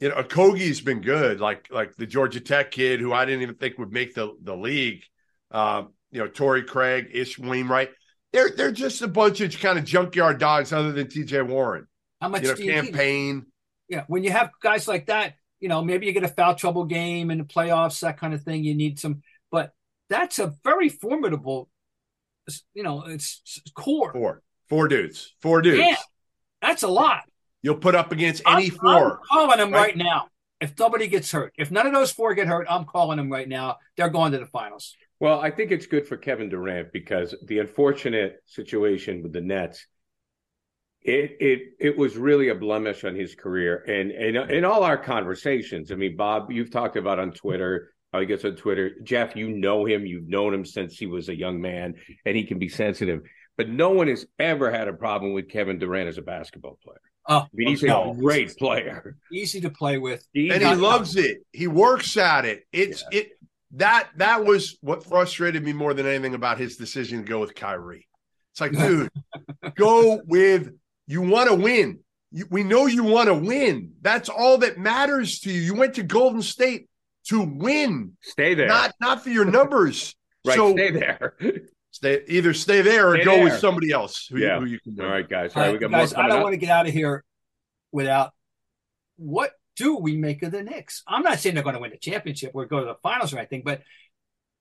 you 0.00 0.10
know, 0.10 0.16
Okogie's 0.16 0.82
been 0.82 1.00
good, 1.00 1.40
like 1.40 1.68
like 1.70 1.96
the 1.96 2.06
Georgia 2.06 2.40
Tech 2.40 2.70
kid 2.70 3.00
who 3.00 3.14
I 3.14 3.24
didn't 3.24 3.40
even 3.40 3.54
think 3.54 3.78
would 3.78 3.92
make 3.92 4.14
the 4.14 4.36
the 4.42 4.54
league. 4.54 5.02
Um, 5.50 5.94
you 6.10 6.20
know, 6.20 6.28
Torrey 6.28 6.64
Craig, 6.64 7.08
Ish 7.12 7.38
Wainwright. 7.38 7.90
They're 8.36 8.50
they're 8.50 8.70
just 8.70 9.00
a 9.00 9.08
bunch 9.08 9.40
of 9.40 9.58
kind 9.58 9.78
of 9.78 9.86
junkyard 9.86 10.38
dogs, 10.38 10.70
other 10.70 10.92
than 10.92 11.06
TJ 11.06 11.46
Warren. 11.46 11.86
How 12.20 12.28
much 12.28 12.42
You 12.42 12.48
know, 12.48 12.54
do 12.54 12.64
you 12.64 12.72
need? 12.72 12.82
campaign. 12.92 13.46
Yeah, 13.88 14.04
when 14.08 14.24
you 14.24 14.30
have 14.30 14.50
guys 14.62 14.86
like 14.86 15.06
that, 15.06 15.36
you 15.58 15.70
know, 15.70 15.82
maybe 15.82 16.04
you 16.04 16.12
get 16.12 16.22
a 16.22 16.28
foul 16.28 16.54
trouble 16.54 16.84
game 16.84 17.30
in 17.30 17.38
the 17.38 17.44
playoffs, 17.44 18.00
that 18.00 18.18
kind 18.18 18.34
of 18.34 18.42
thing. 18.42 18.62
You 18.62 18.74
need 18.74 18.98
some, 18.98 19.22
but 19.50 19.72
that's 20.10 20.38
a 20.38 20.54
very 20.64 20.90
formidable, 20.90 21.70
you 22.74 22.82
know, 22.82 23.04
it's 23.06 23.40
it's 23.46 23.72
core. 23.72 24.12
Four, 24.12 24.42
four 24.68 24.86
dudes, 24.88 25.34
four 25.40 25.62
dudes. 25.62 25.78
Yeah, 25.78 25.96
that's 26.60 26.82
a 26.82 26.88
lot. 26.88 27.22
You'll 27.62 27.76
put 27.76 27.94
up 27.94 28.12
against 28.12 28.42
any 28.46 28.66
I'm, 28.66 28.70
4 28.70 29.12
I'm 29.12 29.18
calling 29.32 29.58
them 29.58 29.70
right? 29.72 29.80
right 29.80 29.96
now. 29.96 30.28
If 30.60 30.78
nobody 30.78 31.06
gets 31.06 31.32
hurt, 31.32 31.54
if 31.56 31.70
none 31.70 31.86
of 31.86 31.94
those 31.94 32.12
four 32.12 32.34
get 32.34 32.48
hurt, 32.48 32.66
I'm 32.68 32.84
calling 32.84 33.16
them 33.16 33.32
right 33.32 33.48
now. 33.48 33.78
They're 33.96 34.10
going 34.10 34.32
to 34.32 34.38
the 34.38 34.46
finals. 34.46 34.94
Well, 35.18 35.40
I 35.40 35.50
think 35.50 35.70
it's 35.70 35.86
good 35.86 36.06
for 36.06 36.16
Kevin 36.16 36.48
Durant 36.48 36.92
because 36.92 37.34
the 37.46 37.58
unfortunate 37.58 38.42
situation 38.44 39.22
with 39.22 39.32
the 39.32 39.40
Nets, 39.40 39.86
it 41.02 41.36
it 41.40 41.60
it 41.80 41.96
was 41.96 42.16
really 42.16 42.48
a 42.50 42.54
blemish 42.54 43.04
on 43.04 43.14
his 43.14 43.34
career. 43.34 43.82
And 43.86 44.10
and 44.10 44.50
in 44.50 44.64
all 44.64 44.82
our 44.82 44.98
conversations, 44.98 45.90
I 45.90 45.94
mean, 45.94 46.16
Bob, 46.16 46.50
you've 46.50 46.70
talked 46.70 46.96
about 46.96 47.18
on 47.18 47.32
Twitter, 47.32 47.94
how 48.12 48.20
he 48.20 48.26
gets 48.26 48.44
on 48.44 48.56
Twitter. 48.56 48.92
Jeff, 49.02 49.36
you 49.36 49.48
know 49.48 49.86
him, 49.86 50.04
you've 50.04 50.28
known 50.28 50.52
him 50.52 50.64
since 50.64 50.98
he 50.98 51.06
was 51.06 51.28
a 51.28 51.36
young 51.36 51.60
man, 51.60 51.94
and 52.26 52.36
he 52.36 52.44
can 52.44 52.58
be 52.58 52.68
sensitive. 52.68 53.22
But 53.56 53.70
no 53.70 53.90
one 53.90 54.08
has 54.08 54.26
ever 54.38 54.70
had 54.70 54.86
a 54.86 54.92
problem 54.92 55.32
with 55.32 55.48
Kevin 55.48 55.78
Durant 55.78 56.08
as 56.08 56.18
a 56.18 56.22
basketball 56.22 56.78
player. 56.84 57.00
Oh, 57.28 57.38
I 57.38 57.46
mean, 57.54 57.68
he's 57.68 57.82
no. 57.82 58.12
a 58.12 58.14
great 58.14 58.56
player. 58.56 59.16
easy 59.32 59.60
to 59.62 59.70
play 59.70 59.98
with. 59.98 60.26
He's 60.32 60.52
and 60.52 60.62
he 60.62 60.74
loves 60.74 61.16
it. 61.16 61.38
He 61.52 61.66
works 61.66 62.16
at 62.16 62.44
it. 62.44 62.64
It's 62.72 63.02
it 63.10 63.30
that 63.76 64.08
that 64.16 64.44
was 64.44 64.76
what 64.80 65.04
frustrated 65.04 65.62
me 65.62 65.72
more 65.72 65.94
than 65.94 66.06
anything 66.06 66.34
about 66.34 66.58
his 66.58 66.76
decision 66.76 67.20
to 67.22 67.24
go 67.28 67.40
with 67.40 67.54
Kyrie. 67.54 68.06
It's 68.52 68.60
like, 68.60 68.72
dude, 68.72 69.10
go 69.76 70.20
with 70.26 70.72
you 71.06 71.22
want 71.22 71.48
to 71.50 71.54
win. 71.54 72.00
You, 72.32 72.46
we 72.50 72.64
know 72.64 72.86
you 72.86 73.04
want 73.04 73.28
to 73.28 73.34
win. 73.34 73.92
That's 74.02 74.28
all 74.28 74.58
that 74.58 74.78
matters 74.78 75.40
to 75.40 75.52
you. 75.52 75.60
You 75.60 75.74
went 75.74 75.94
to 75.94 76.02
Golden 76.02 76.42
State 76.42 76.88
to 77.28 77.42
win, 77.42 78.16
Stay 78.22 78.54
there. 78.54 78.66
not 78.66 78.92
not 79.00 79.22
for 79.22 79.30
your 79.30 79.44
numbers. 79.44 80.14
right, 80.46 80.56
so 80.56 80.72
stay 80.72 80.90
there. 80.90 81.36
stay 81.90 82.22
either 82.28 82.54
stay 82.54 82.82
there 82.82 83.08
or 83.10 83.16
Stay 83.16 83.24
go 83.24 83.32
there. 83.36 83.44
with 83.44 83.58
somebody 83.58 83.90
else 83.90 84.26
who, 84.30 84.38
Yeah. 84.38 84.58
who 84.58 84.66
you 84.66 84.78
can 84.80 85.00
All 85.00 85.10
win. 85.12 85.26
guys. 85.28 85.52
All 85.54 85.62
All 85.62 85.68
right, 85.68 85.72
right, 85.72 85.72
we 85.72 85.78
got 85.78 85.90
guys, 85.90 86.14
more 86.14 86.24
I 86.24 86.28
don't 86.28 86.38
up. 86.38 86.42
want 86.44 86.52
to 86.54 86.58
get 86.58 86.70
out 86.70 86.86
of 86.86 86.92
here 86.92 87.24
without 87.92 88.32
what 89.16 89.50
do 89.76 89.96
we 89.98 90.16
make 90.16 90.42
of 90.42 90.52
the 90.52 90.62
Knicks? 90.62 91.02
I'm 91.06 91.22
not 91.22 91.38
saying 91.38 91.54
they're 91.54 91.64
going 91.64 91.74
to 91.74 91.80
win 91.80 91.90
the 91.90 91.98
championship 91.98 92.52
or 92.54 92.64
go 92.66 92.80
to 92.80 92.86
the 92.86 92.96
finals 93.02 93.32
or 93.32 93.38
anything, 93.38 93.62
but 93.64 93.82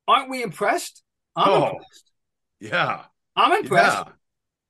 aren't 0.08 0.30
we 0.30 0.44
impressed? 0.44 1.04
I'm 1.36 1.50
Oh. 1.50 1.70
impressed. 1.70 2.12
Yeah. 2.60 3.02
I'm 3.36 3.64
impressed. 3.64 3.98
Yeah. 4.06 4.12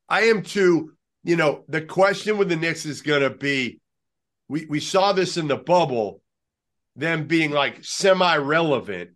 I 0.07 0.21
am 0.25 0.43
too. 0.43 0.93
You 1.23 1.35
know, 1.35 1.63
the 1.67 1.81
question 1.81 2.37
with 2.37 2.49
the 2.49 2.55
Knicks 2.55 2.85
is 2.85 3.01
going 3.01 3.21
to 3.21 3.31
be 3.31 3.79
we, 4.47 4.65
we 4.67 4.79
saw 4.79 5.11
this 5.11 5.37
in 5.37 5.47
the 5.47 5.57
bubble, 5.57 6.21
them 6.95 7.25
being 7.25 7.49
like 7.51 7.83
semi 7.83 8.37
relevant. 8.37 9.11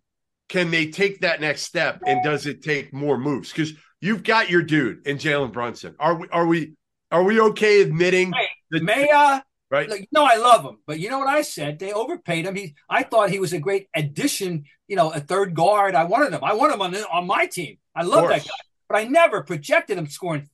Can 0.48 0.72
they 0.72 0.90
take 0.90 1.20
that 1.20 1.40
next 1.40 1.62
step? 1.62 2.02
And 2.04 2.24
does 2.24 2.46
it 2.46 2.62
take 2.62 2.92
more 2.92 3.16
moves? 3.16 3.50
Because 3.52 3.72
you've 4.00 4.24
got 4.24 4.50
your 4.50 4.62
dude 4.62 5.06
in 5.06 5.18
Jalen 5.18 5.52
Brunson. 5.52 5.94
Are 6.00 6.16
we, 6.16 6.28
are 6.30 6.46
we, 6.46 6.72
are 7.12 7.22
we 7.22 7.40
okay 7.40 7.80
admitting 7.82 8.32
Hey, 8.32 8.48
that, 8.72 8.82
May 8.82 9.08
I? 9.12 9.42
Right? 9.70 9.88
Like, 9.88 10.08
no, 10.12 10.24
I 10.24 10.36
love 10.36 10.64
him, 10.64 10.78
but 10.86 10.98
you 10.98 11.08
know 11.10 11.18
what 11.18 11.28
I 11.28 11.42
said? 11.42 11.78
They 11.78 11.92
overpaid 11.92 12.46
him. 12.46 12.54
He, 12.56 12.74
I 12.88 13.02
thought 13.04 13.30
he 13.30 13.38
was 13.38 13.52
a 13.52 13.58
great 13.60 13.88
addition. 13.94 14.64
You 14.88 14.96
know, 14.96 15.10
a 15.10 15.20
third 15.20 15.54
guard. 15.54 15.94
I 15.94 16.04
wanted 16.04 16.32
him. 16.32 16.42
I 16.42 16.54
want 16.54 16.74
him 16.74 16.82
on 16.82 16.94
on 17.12 17.26
my 17.26 17.46
team. 17.46 17.78
I 17.94 18.02
love 18.02 18.28
that 18.28 18.44
guy, 18.44 18.50
but 18.88 18.98
I 18.98 19.04
never 19.04 19.42
projected 19.42 19.98
him 19.98 20.06
scoring 20.08 20.48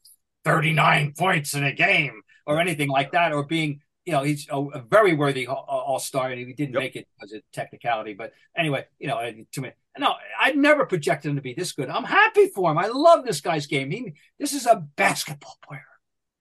39 0.45 1.15
points 1.19 1.55
in 1.55 1.65
a 1.65 1.73
game 1.73 2.23
or 2.47 2.61
anything 2.61 2.89
like 2.89 3.13
that, 3.13 3.33
or 3.33 3.45
being, 3.45 3.81
you 4.05 4.13
know, 4.13 4.23
he's 4.23 4.47
a, 4.51 4.57
a 4.57 4.81
very 4.83 5.15
worthy 5.15 5.47
all 5.49 5.99
star, 5.99 6.31
and 6.31 6.39
he 6.39 6.53
didn't 6.53 6.75
Yep. 6.75 6.81
make 6.83 6.97
it 6.97 7.09
as 7.23 7.33
a 7.33 7.41
technicality. 7.53 8.15
But 8.15 8.33
anyway, 8.57 8.85
you 8.99 9.09
know, 9.09 9.17
I- 9.17 9.45
too 9.51 9.63
many. 9.63 9.75
No, 9.99 10.15
I 10.39 10.53
never 10.53 10.85
projected 10.85 11.31
him 11.31 11.37
to 11.37 11.43
be 11.43 11.55
this 11.55 11.73
good. 11.73 11.89
I'm 11.89 12.05
happy 12.05 12.49
for 12.49 12.71
him. 12.71 12.77
I 12.79 12.89
love 12.89 13.25
this 13.25 13.41
guy's 13.41 13.67
game. 13.67 13.91
He, 13.91 14.13
this 14.39 14.53
is 14.53 14.67
a 14.67 14.77
basketball 14.97 15.57
player. 15.67 15.87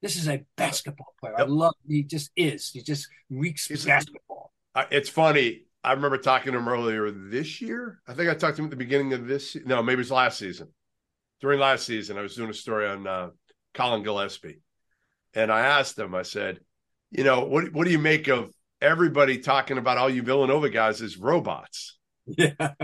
This 0.05 0.17
is 0.17 0.29
a 0.29 0.45
basketball 0.55 1.15
player. 1.19 1.33
I 1.35 1.45
love. 1.45 1.73
He 1.87 2.03
just 2.03 2.29
is. 2.35 2.69
He 2.69 2.83
just 2.83 3.07
reeks 3.31 3.65
He's- 3.65 3.85
basketball. 3.85 4.51
It's 4.91 5.09
funny. 5.09 5.63
I 5.83 5.93
remember 5.93 6.19
talking 6.19 6.51
to 6.51 6.59
him 6.59 6.67
earlier 6.69 7.09
this 7.09 7.59
year. 7.59 8.01
I 8.07 8.13
think 8.13 8.29
I 8.29 8.35
talked 8.35 8.57
to 8.57 8.61
him 8.61 8.65
at 8.65 8.69
the 8.69 8.77
beginning 8.77 9.13
of 9.13 9.25
this. 9.25 9.57
No, 9.65 9.81
maybe 9.81 10.01
it's 10.01 10.11
last 10.11 10.37
season. 10.37 10.67
During 11.41 11.59
last 11.59 11.87
season, 11.87 12.19
I 12.19 12.21
was 12.21 12.35
doing 12.35 12.51
a 12.51 12.53
story 12.53 12.87
on 12.87 13.07
uh, 13.07 13.29
Collin 13.73 14.03
Gillespie, 14.03 14.61
and 15.33 15.51
I 15.51 15.61
asked 15.61 15.97
him. 15.97 16.13
I 16.13 16.21
said, 16.21 16.59
"You 17.09 17.23
know, 17.23 17.45
what 17.45 17.73
what 17.73 17.85
do 17.85 17.91
you 17.91 17.97
make 17.97 18.27
of 18.27 18.53
everybody 18.81 19.39
talking 19.39 19.79
about 19.79 19.97
all 19.97 20.09
you 20.11 20.21
Villanova 20.21 20.69
guys 20.69 21.01
as 21.01 21.17
robots?" 21.17 21.97
Yeah. 22.27 22.75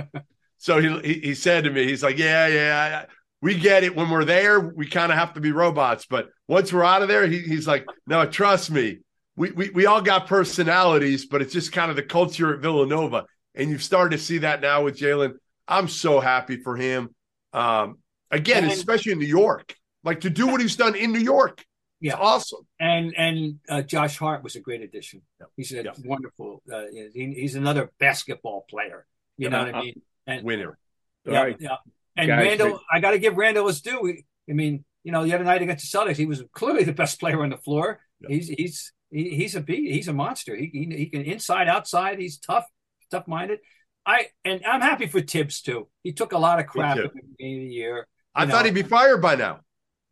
So 0.58 0.80
he 0.80 1.00
he, 1.02 1.20
he 1.20 1.36
said 1.36 1.66
to 1.66 1.70
me, 1.70 1.86
he's 1.86 2.02
like, 2.02 2.18
"Yeah, 2.18 2.48
yeah, 2.48 3.06
we 3.42 3.56
get 3.58 3.84
it. 3.84 3.96
When 3.96 4.10
we're 4.10 4.26
there, 4.26 4.60
we 4.60 4.88
kind 4.88 5.12
of 5.12 5.18
have 5.18 5.34
to 5.34 5.42
be 5.42 5.52
robots, 5.52 6.06
but 6.10 6.30
once 6.48 6.72
we're 6.72 6.84
out 6.84 7.02
of 7.02 7.08
there, 7.08 7.26
he, 7.28 7.40
he's 7.40 7.68
like, 7.68 7.86
no, 8.08 8.26
trust 8.26 8.70
me, 8.72 9.00
we, 9.36 9.52
we 9.52 9.70
we 9.72 9.86
all 9.86 10.02
got 10.02 10.28
personalities, 10.28 11.26
but 11.26 11.42
it's 11.42 11.54
just 11.54 11.72
kind 11.72 11.90
of 11.90 11.96
the 11.96 12.04
culture 12.04 12.54
at 12.54 12.60
Villanova, 12.62 13.26
and 13.56 13.70
you've 13.70 13.84
started 13.84 14.18
to 14.18 14.24
see 14.24 14.40
that 14.40 14.62
now 14.62 14.84
with 14.84 14.98
Jalen. 14.98 15.34
I'm 15.68 15.88
so 15.88 16.20
happy 16.20 16.58
for 16.58 16.76
him. 16.76 17.16
Um, 17.54 17.98
again, 18.30 18.64
And- 18.66 18.74
especially 18.74 19.14
in 19.14 19.20
New 19.20 19.26
York, 19.26 19.76
like 20.04 20.22
to 20.22 20.30
do 20.30 20.48
what 20.48 20.60
he's 20.62 20.76
done 20.76 20.96
in 20.96 21.12
New 21.12 21.20
York. 21.20 21.64
Yeah. 22.00 22.14
It's 22.14 22.22
awesome. 22.22 22.68
And 22.80 23.14
and 23.16 23.60
uh, 23.70 23.82
Josh 23.84 24.18
Hart 24.18 24.44
was 24.44 24.56
a 24.56 24.60
great 24.60 24.82
addition. 24.82 25.22
He's 25.56 25.72
a 25.72 25.84
Yeah. 25.84 25.92
wonderful. 26.04 26.64
Uh, 26.72 26.86
he, 27.14 27.34
he's 27.38 27.54
another 27.56 27.92
basketball 28.00 28.66
player. 28.68 29.06
You 29.38 29.50
know 29.50 29.64
what 29.66 29.76
I 29.76 29.82
mean? 29.82 30.02
And 30.26 30.44
Winner. 30.44 30.78
Yeah, 31.26 31.42
right. 31.44 31.56
yeah. 31.60 31.78
And 32.18 32.28
Guys, 32.28 32.46
Randle, 32.46 32.80
I 32.92 33.00
got 33.00 33.12
to 33.12 33.20
give 33.20 33.38
Randle 33.38 33.68
his 33.68 33.82
due. 33.82 34.18
I 34.50 34.54
mean, 34.54 34.84
you 35.04 35.12
know, 35.12 35.24
the 35.24 35.34
other 35.34 35.44
night 35.44 35.62
against 35.62 35.92
the 35.92 35.98
Celtics, 35.98 36.18
he 36.18 36.26
was 36.26 36.44
clearly 36.54 36.84
the 36.84 36.94
best 36.94 37.20
player 37.20 37.42
on 37.44 37.50
the 37.50 37.58
floor. 37.58 38.00
Yeah. 38.20 38.36
He's 38.36 38.48
he's 38.50 38.94
he, 39.10 39.30
he's 39.36 39.56
a. 39.56 39.64
He's 39.68 40.08
a 40.08 40.14
monster. 40.14 40.56
He, 40.56 40.70
he 40.74 40.96
he 40.98 41.06
can 41.08 41.22
inside 41.22 41.68
outside. 41.68 42.20
He's 42.20 42.38
tough, 42.38 42.66
tough 43.10 43.28
minded. 43.28 43.60
I 44.06 44.28
and 44.44 44.62
I'm 44.66 44.82
happy 44.82 45.08
for 45.08 45.22
Thibs 45.22 45.62
too. 45.62 45.88
He 46.04 46.14
took 46.14 46.34
a 46.34 46.38
lot 46.38 46.60
of 46.60 46.68
crap 46.68 46.98
at 46.98 47.04
the 47.04 47.22
beginning 47.38 47.64
of 47.64 47.70
the 47.70 47.74
year. 47.74 48.08
I 48.36 48.44
You 48.44 48.50
thought 48.50 48.66
he'd 48.66 48.74
be 48.74 48.84
fired 48.84 49.22
by 49.22 49.36
now. 49.36 49.62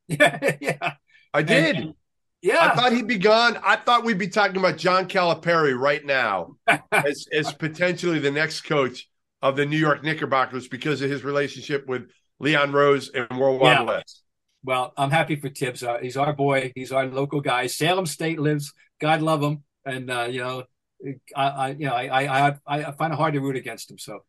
Yeah, 0.07 0.55
yeah, 0.59 0.93
I 1.35 1.43
did. 1.43 1.75
And- 1.75 1.93
yeah. 2.41 2.71
I 2.71 2.75
thought 2.75 2.93
he'd 2.93 3.07
be 3.07 3.17
gone. 3.17 3.59
I 3.63 3.75
thought 3.75 4.03
we'd 4.05 4.17
be 4.17 4.29
talking 4.29 4.57
about 4.57 4.77
John 4.77 5.07
Calipari 5.07 5.77
right 5.77 6.03
now 6.03 6.55
as, 6.91 7.27
as 7.33 7.51
potentially 7.53 8.19
the 8.19 8.31
next 8.31 8.61
coach 8.61 9.07
of 9.41 9.55
the 9.55 9.65
New 9.65 9.77
York 9.77 10.03
Knickerbockers 10.03 10.67
because 10.67 11.01
of 11.01 11.09
his 11.09 11.23
relationship 11.23 11.87
with 11.87 12.09
Leon 12.39 12.71
Rose 12.71 13.09
and 13.09 13.27
World 13.39 13.61
Wide 13.61 13.79
Yeah. 13.79 13.83
Wes. 13.83 14.21
Well, 14.63 14.93
I'm 14.97 15.11
happy 15.11 15.35
for 15.37 15.49
Thibs. 15.49 15.83
Uh, 15.83 15.99
he's 16.01 16.17
our 16.17 16.33
boy. 16.33 16.71
He's 16.75 16.91
our 16.91 17.05
local 17.05 17.39
guy. 17.39 17.67
Salem 17.67 18.05
State 18.05 18.39
lives. 18.39 18.73
God 18.99 19.21
love 19.21 19.41
him. 19.41 19.63
And 19.85 20.11
uh, 20.11 20.27
you 20.29 20.39
know, 20.39 20.63
I, 21.35 21.47
I 21.47 21.69
you 21.69 21.85
know, 21.87 21.93
I, 21.93 22.25
I 22.25 22.47
I 22.67 22.85
I 22.87 22.91
find 22.91 23.13
it 23.13 23.15
hard 23.15 23.33
to 23.35 23.39
root 23.39 23.55
against 23.55 23.89
him. 23.89 23.97
So 23.97 24.19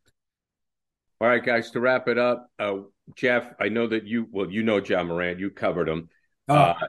All 1.21 1.29
right, 1.29 1.45
guys, 1.45 1.73
to 1.73 1.81
wrap 1.81 2.07
it 2.09 2.17
up, 2.17 2.49
uh, 2.61 2.77
Jeff, 3.17 3.53
I 3.61 3.69
know 3.69 3.89
that 3.89 4.07
you, 4.07 4.29
well, 4.31 4.51
you 4.51 4.63
know 4.63 4.79
Ja 4.79 5.03
Morant, 5.03 5.41
you 5.41 5.51
covered 5.51 5.89
him. 5.89 6.09
uh, 6.49 6.53
Uh, 6.53 6.87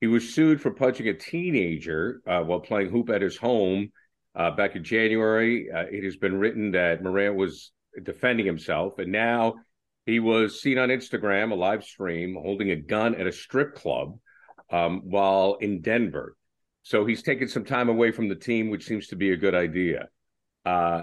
he 0.00 0.06
was 0.06 0.32
sued 0.34 0.60
for 0.60 0.70
punching 0.70 1.08
a 1.08 1.14
teenager 1.14 2.22
uh, 2.26 2.40
while 2.42 2.60
playing 2.60 2.88
hoop 2.88 3.10
at 3.10 3.20
his 3.20 3.36
home 3.36 3.92
uh, 4.34 4.50
back 4.52 4.76
in 4.76 4.84
January. 4.84 5.68
Uh, 5.70 5.84
it 5.90 6.04
has 6.04 6.16
been 6.16 6.38
written 6.38 6.72
that 6.72 7.02
Morant 7.02 7.36
was 7.36 7.72
defending 8.02 8.46
himself, 8.46 8.98
and 8.98 9.12
now 9.12 9.54
he 10.06 10.20
was 10.20 10.60
seen 10.60 10.78
on 10.78 10.88
Instagram, 10.88 11.52
a 11.52 11.54
live 11.54 11.84
stream, 11.84 12.34
holding 12.40 12.70
a 12.70 12.76
gun 12.76 13.14
at 13.14 13.26
a 13.26 13.32
strip 13.32 13.74
club 13.74 14.18
um, 14.70 15.02
while 15.04 15.58
in 15.60 15.80
Denver. 15.80 16.36
So 16.82 17.04
he's 17.04 17.22
taken 17.22 17.48
some 17.48 17.64
time 17.64 17.88
away 17.88 18.12
from 18.12 18.28
the 18.28 18.34
team, 18.34 18.70
which 18.70 18.86
seems 18.86 19.08
to 19.08 19.16
be 19.16 19.32
a 19.32 19.36
good 19.36 19.54
idea. 19.54 20.08
Uh, 20.64 21.02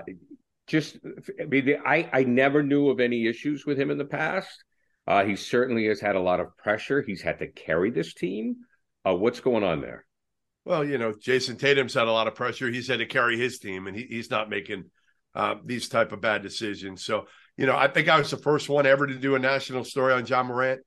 just, 0.68 0.98
I 1.40 1.46
mean, 1.46 1.78
I, 1.86 2.10
I 2.12 2.24
never 2.24 2.64
knew 2.64 2.90
of 2.90 3.00
any 3.00 3.28
issues 3.28 3.66
with 3.66 3.80
him 3.80 3.92
in 3.92 4.00
the 4.00 4.06
past. 4.06 4.64
Uh, 5.06 5.24
he 5.24 5.36
certainly 5.36 5.86
has 5.88 6.00
had 6.00 6.16
a 6.16 6.20
lot 6.20 6.40
of 6.40 6.58
pressure. 6.58 7.04
He's 7.04 7.22
had 7.22 7.38
to 7.40 7.48
carry 7.48 7.92
this 7.92 8.14
team. 8.14 8.56
Uh, 9.08 9.14
what's 9.14 9.40
going 9.40 9.64
on 9.64 9.82
there? 9.82 10.06
Well, 10.66 10.84
you 10.84 10.98
know, 10.98 11.14
Jayson 11.14 11.58
Tatum's 11.58 11.94
had 11.94 12.08
a 12.08 12.12
lot 12.12 12.28
of 12.28 12.34
pressure. 12.36 12.70
He's 12.70 12.88
had 12.88 13.00
to 13.00 13.06
carry 13.06 13.38
his 13.38 13.60
team, 13.60 13.86
and 13.86 13.96
he, 13.96 14.08
he's 14.10 14.32
not 14.32 14.50
making 14.50 14.86
uh, 15.36 15.56
these 15.64 15.88
type 15.88 16.12
of 16.12 16.22
bad 16.22 16.42
decisions. 16.42 17.06
So, 17.06 17.28
you 17.56 17.68
know, 17.68 17.78
I 17.78 17.88
think 17.88 18.10
I 18.10 18.18
was 18.18 18.32
the 18.32 18.38
first 18.38 18.68
one 18.68 18.88
ever 18.88 19.06
to 19.06 19.16
do 19.16 19.36
a 19.36 19.40
national 19.40 19.84
story 19.84 20.14
on 20.14 20.26
Ja 20.26 20.42
Morant 20.44 20.82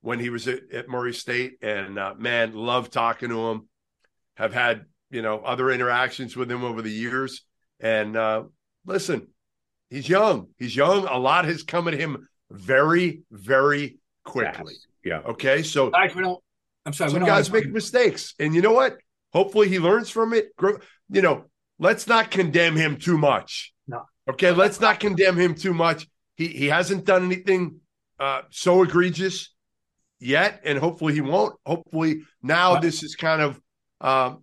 when 0.00 0.18
he 0.18 0.30
was 0.30 0.48
at, 0.48 0.60
at 0.72 0.88
Murray 0.88 1.14
State, 1.14 1.58
and 1.62 1.98
uh, 1.98 2.14
man, 2.18 2.54
love 2.54 2.90
talking 2.90 3.28
to 3.28 3.50
him. 3.50 3.68
Have 4.34 4.52
had 4.52 4.86
you 5.10 5.22
know 5.22 5.38
other 5.40 5.70
interactions 5.70 6.36
with 6.36 6.50
him 6.50 6.64
over 6.64 6.82
the 6.82 6.90
years, 6.90 7.42
and 7.78 8.16
uh, 8.16 8.44
listen, 8.84 9.28
he's 9.90 10.08
young. 10.08 10.48
He's 10.58 10.74
young. 10.74 11.06
A 11.06 11.18
lot 11.18 11.44
has 11.44 11.62
come 11.62 11.86
at 11.88 11.94
him 11.94 12.26
very, 12.50 13.22
very 13.30 13.98
quickly. 14.24 14.74
Yeah. 15.04 15.20
Okay, 15.20 15.62
so. 15.62 15.90
I'm 16.86 16.92
sorry. 16.94 17.12
we 17.12 17.18
some 17.18 17.26
guys 17.26 17.52
make 17.52 17.70
mistakes, 17.70 18.34
and 18.38 18.54
you 18.54 18.62
know 18.62 18.72
what? 18.72 18.96
Hopefully, 19.32 19.68
he 19.68 19.78
learns 19.78 20.10
from 20.10 20.32
it. 20.32 20.52
You 21.10 21.22
know, 21.22 21.44
let's 21.78 22.06
not 22.06 22.30
condemn 22.30 22.76
him 22.76 22.96
too 22.96 23.18
much. 23.18 23.72
No. 23.86 24.04
Okay, 24.28 24.50
let's 24.50 24.80
not 24.80 25.00
condemn 25.00 25.36
him 25.36 25.54
too 25.54 25.74
much. 25.74 26.06
He 26.36 26.48
he 26.48 26.66
hasn't 26.66 27.04
done 27.04 27.24
anything 27.24 27.80
uh, 28.18 28.42
so 28.50 28.82
egregious 28.82 29.52
yet, 30.18 30.60
and 30.64 30.78
hopefully 30.78 31.14
he 31.14 31.20
won't. 31.20 31.56
Hopefully 31.66 32.22
now 32.42 32.78
this 32.78 33.02
is 33.02 33.16
kind 33.16 33.42
of 33.42 33.60
um, 34.00 34.42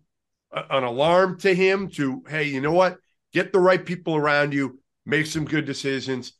an 0.51 0.83
alarm 0.83 1.39
to 1.39 1.53
him 1.53 1.89
to 1.91 2.23
hey, 2.27 2.43
you 2.43 2.61
know 2.61 2.73
what? 2.73 2.97
Get 3.33 3.53
the 3.53 3.59
right 3.59 3.83
people 3.83 4.15
around 4.15 4.53
you, 4.53 4.79
make 5.05 5.25
some 5.25 5.45
good 5.45 5.65
decisions. 5.65 6.33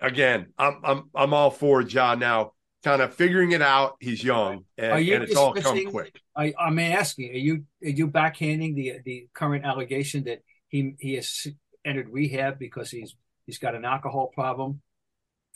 again, 0.00 0.46
I'm 0.58 0.80
I'm 0.84 1.10
I'm 1.14 1.34
all 1.34 1.50
for 1.50 1.82
Ja 1.82 2.14
now. 2.14 2.52
Kind 2.84 3.02
of 3.02 3.12
figuring 3.12 3.52
it 3.52 3.60
out. 3.60 3.96
He's 3.98 4.22
young, 4.22 4.64
and, 4.76 4.92
Are 4.92 5.00
you 5.00 5.14
and 5.16 5.24
it's 5.24 5.34
all 5.34 5.52
come 5.52 5.84
quick. 5.90 6.20
I, 6.36 6.54
I'm 6.58 6.78
asking, 6.78 7.30
are 7.30 7.38
you 7.38 7.64
are 7.82 7.88
you 7.88 8.06
backhanding 8.06 8.76
the 8.76 9.00
the 9.04 9.28
current 9.34 9.64
allegation 9.64 10.22
that 10.24 10.42
he 10.68 10.94
he 11.00 11.14
has 11.14 11.48
entered 11.84 12.08
rehab 12.08 12.58
because 12.58 12.90
he's 12.90 13.16
he's 13.46 13.58
got 13.58 13.74
an 13.74 13.84
alcohol 13.84 14.28
problem, 14.28 14.80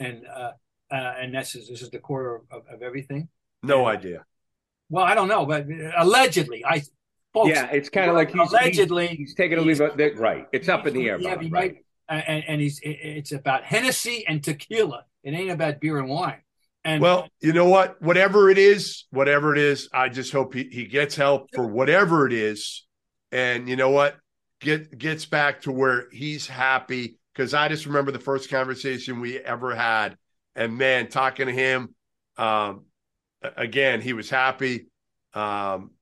and 0.00 0.26
uh, 0.26 0.52
uh 0.90 0.94
and 1.20 1.32
that's 1.32 1.52
this 1.52 1.80
is 1.80 1.90
the 1.90 2.00
core 2.00 2.42
of, 2.50 2.62
of 2.68 2.82
everything. 2.82 3.28
No 3.62 3.82
Yeah. 3.82 3.96
idea. 3.96 4.24
Well, 4.90 5.04
I 5.04 5.14
don't 5.14 5.28
know, 5.28 5.46
but 5.46 5.66
allegedly, 5.96 6.64
I 6.64 6.82
folks, 7.32 7.50
yeah, 7.50 7.70
it's 7.70 7.88
kind 7.88 8.10
of 8.10 8.16
like 8.16 8.32
he's 8.32 8.50
allegedly 8.50 9.06
he's, 9.06 9.18
he's 9.18 9.34
taking 9.36 9.58
a 9.58 9.60
leave. 9.60 9.80
Of, 9.80 9.96
that- 9.96 10.18
right, 10.18 10.48
it's 10.52 10.68
up 10.68 10.88
in 10.88 10.94
the 10.94 11.08
air. 11.08 11.20
Yeah, 11.20 11.38
he 11.40 11.48
right. 11.48 11.74
might- 11.74 11.84
and 12.08 12.44
and 12.48 12.60
he's 12.60 12.80
it's 12.82 13.30
about 13.30 13.62
Hennessy 13.62 14.24
and 14.26 14.42
tequila. 14.42 15.04
It 15.22 15.34
ain't 15.34 15.52
about 15.52 15.80
beer 15.80 15.98
and 15.98 16.08
wine. 16.08 16.42
And 16.84 17.00
Well, 17.00 17.28
you 17.40 17.52
know 17.52 17.68
what? 17.68 18.00
Whatever 18.02 18.50
it 18.50 18.58
is, 18.58 19.04
whatever 19.10 19.54
it 19.54 19.58
is, 19.58 19.88
I 19.92 20.08
just 20.08 20.32
hope 20.32 20.54
he, 20.54 20.64
he 20.64 20.86
gets 20.86 21.14
help 21.14 21.48
for 21.54 21.66
whatever 21.66 22.26
it 22.26 22.32
is. 22.32 22.84
And 23.30 23.68
you 23.68 23.76
know 23.76 23.90
what? 23.90 24.16
Get 24.60 24.96
gets 24.98 25.24
back 25.24 25.62
to 25.62 25.72
where 25.72 26.08
he's 26.10 26.46
happy. 26.46 27.18
Cause 27.34 27.54
I 27.54 27.68
just 27.68 27.86
remember 27.86 28.10
the 28.10 28.18
first 28.18 28.50
conversation 28.50 29.20
we 29.20 29.38
ever 29.38 29.74
had. 29.74 30.16
And 30.54 30.76
man, 30.76 31.08
talking 31.08 31.46
to 31.46 31.52
him, 31.52 31.94
um, 32.36 32.84
again, 33.56 34.00
he 34.00 34.12
was 34.12 34.28
happy. 34.28 34.88
Um, 35.34 35.92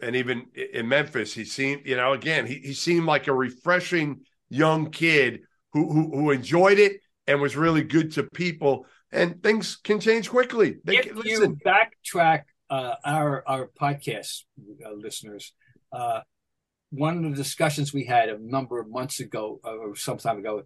and 0.00 0.16
even 0.16 0.46
in 0.54 0.88
Memphis, 0.88 1.32
he 1.32 1.44
seemed, 1.44 1.82
you 1.86 1.96
know, 1.96 2.12
again, 2.12 2.46
he, 2.46 2.56
he 2.56 2.72
seemed 2.72 3.06
like 3.06 3.28
a 3.28 3.32
refreshing 3.32 4.20
young 4.48 4.90
kid 4.90 5.40
who, 5.72 5.92
who 5.92 6.10
who 6.10 6.30
enjoyed 6.30 6.78
it 6.78 7.00
and 7.26 7.40
was 7.40 7.56
really 7.56 7.82
good 7.82 8.12
to 8.12 8.24
people. 8.24 8.86
And 9.14 9.42
things 9.42 9.76
can 9.76 10.00
change 10.00 10.28
quickly. 10.28 10.76
They 10.84 10.98
if 10.98 11.04
can, 11.06 11.16
you 11.18 11.38
listen, 11.38 11.56
backtrack 11.64 12.42
uh, 12.68 12.94
our 13.04 13.44
our 13.46 13.70
podcast 13.80 14.42
uh, 14.84 14.92
listeners, 14.92 15.52
uh, 15.92 16.20
one 16.90 17.24
of 17.24 17.30
the 17.30 17.36
discussions 17.36 17.92
we 17.94 18.04
had 18.04 18.28
a 18.28 18.38
number 18.38 18.78
of 18.80 18.88
months 18.90 19.20
ago 19.20 19.60
uh, 19.64 19.70
or 19.70 19.96
some 19.96 20.18
time 20.18 20.38
ago 20.38 20.64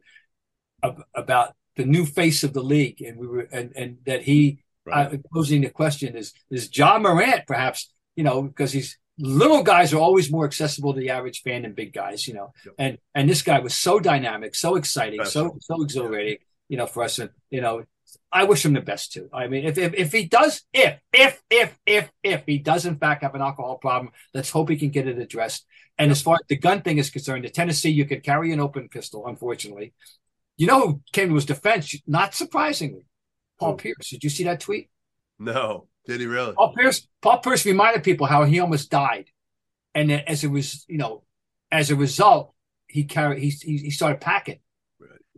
ab- 0.83 1.05
about 1.15 1.55
the 1.77 1.85
new 1.85 2.05
face 2.07 2.43
of 2.43 2.53
the 2.55 2.63
league, 2.63 3.01
and 3.03 3.19
we 3.19 3.27
were 3.27 3.47
and 3.53 3.73
and 3.77 3.99
that 4.07 4.23
he 4.23 4.59
Right. 4.87 5.13
uh, 5.13 5.17
posing 5.35 5.61
the 5.61 5.69
question 5.69 6.17
is 6.17 6.33
is 6.51 6.71
Ja 6.75 6.99
Morant 6.99 7.43
perhaps 7.47 7.93
you 8.17 8.25
know 8.25 8.41
because 8.41 8.73
he's 8.73 8.97
little 9.19 9.63
guys 9.63 9.93
are 9.93 9.99
always 10.01 10.31
more 10.33 10.47
accessible 10.47 10.95
to 10.95 11.01
the 11.01 11.11
average 11.11 11.43
fan 11.43 11.61
than 11.63 11.75
big 11.75 11.93
guys 11.93 12.27
you 12.27 12.33
know 12.33 12.55
Yep. 12.65 12.75
and 12.79 12.99
and 13.15 13.29
this 13.29 13.43
guy 13.43 13.59
was 13.59 13.75
so 13.75 14.01
dynamic 14.01 14.55
so 14.55 14.77
exciting 14.77 15.23
so 15.27 15.29
Special. 15.29 15.59
so 15.61 15.83
exhilarating 15.83 16.39
you 16.71 16.79
know 16.79 16.87
for 16.87 17.03
us 17.03 17.19
and 17.19 17.29
you 17.51 17.61
know 17.61 17.83
I 18.31 18.45
wish 18.45 18.65
him 18.65 18.73
the 18.73 18.81
best 18.81 19.13
too. 19.13 19.29
I 19.33 19.49
mean 19.49 19.65
if 19.65 19.79
if, 19.79 19.95
if 19.95 20.13
he 20.13 20.27
does 20.27 20.63
if 20.73 20.99
if 21.13 21.43
if 21.51 21.79
if 21.87 22.11
if 22.23 22.43
he 22.47 22.59
does 22.59 22.87
in 22.87 22.97
fact 22.97 23.23
have 23.23 23.35
an 23.35 23.43
alcohol 23.43 23.79
problem 23.79 24.13
let's 24.35 24.51
hope 24.51 24.69
he 24.69 24.77
can 24.77 24.91
get 24.91 25.09
it 25.09 25.19
addressed. 25.19 25.67
And 25.99 26.11
as 26.11 26.23
far 26.23 26.35
as 26.37 26.47
the 26.49 26.57
gun 26.57 26.83
thing 26.83 26.99
is 26.99 27.11
concerned 27.11 27.45
in 27.45 27.53
Tennessee 27.53 27.91
you 27.91 28.05
could 28.05 28.23
carry 28.23 28.53
an 28.53 28.61
open 28.61 28.89
pistol 28.89 29.27
unfortunately. 29.27 29.95
You 30.57 30.67
know 30.67 30.81
who 30.81 31.03
came 31.13 31.29
to 31.29 31.35
his 31.35 31.47
defense? 31.47 31.95
Not 32.07 32.35
surprisingly 32.35 33.05
Paul? 33.59 33.75
Pierce. 33.75 34.11
Did 34.11 34.25
you 34.25 34.31
see 34.31 34.45
that 34.45 34.61
tweet? 34.61 34.89
No, 35.39 35.87
did 36.07 36.21
he 36.21 36.27
really? 36.27 36.55
Paul 36.55 36.75
Pierce, 36.75 37.07
Paul 37.21 37.39
Pierce 37.39 37.65
reminded 37.67 38.03
people 38.03 38.27
how 38.27 38.45
he 38.45 38.61
almost 38.61 38.91
died, 38.91 39.27
and 39.95 40.11
as 40.11 40.45
it 40.45 40.49
was, 40.49 40.85
you 40.89 40.99
know, 40.99 41.25
as 41.71 41.91
a 41.91 41.97
result, 41.97 42.55
he 42.87 43.05
carried 43.05 43.43
he 43.43 43.51
he, 43.51 43.79
he 43.79 43.91
started 43.91 44.21
packing, 44.21 44.59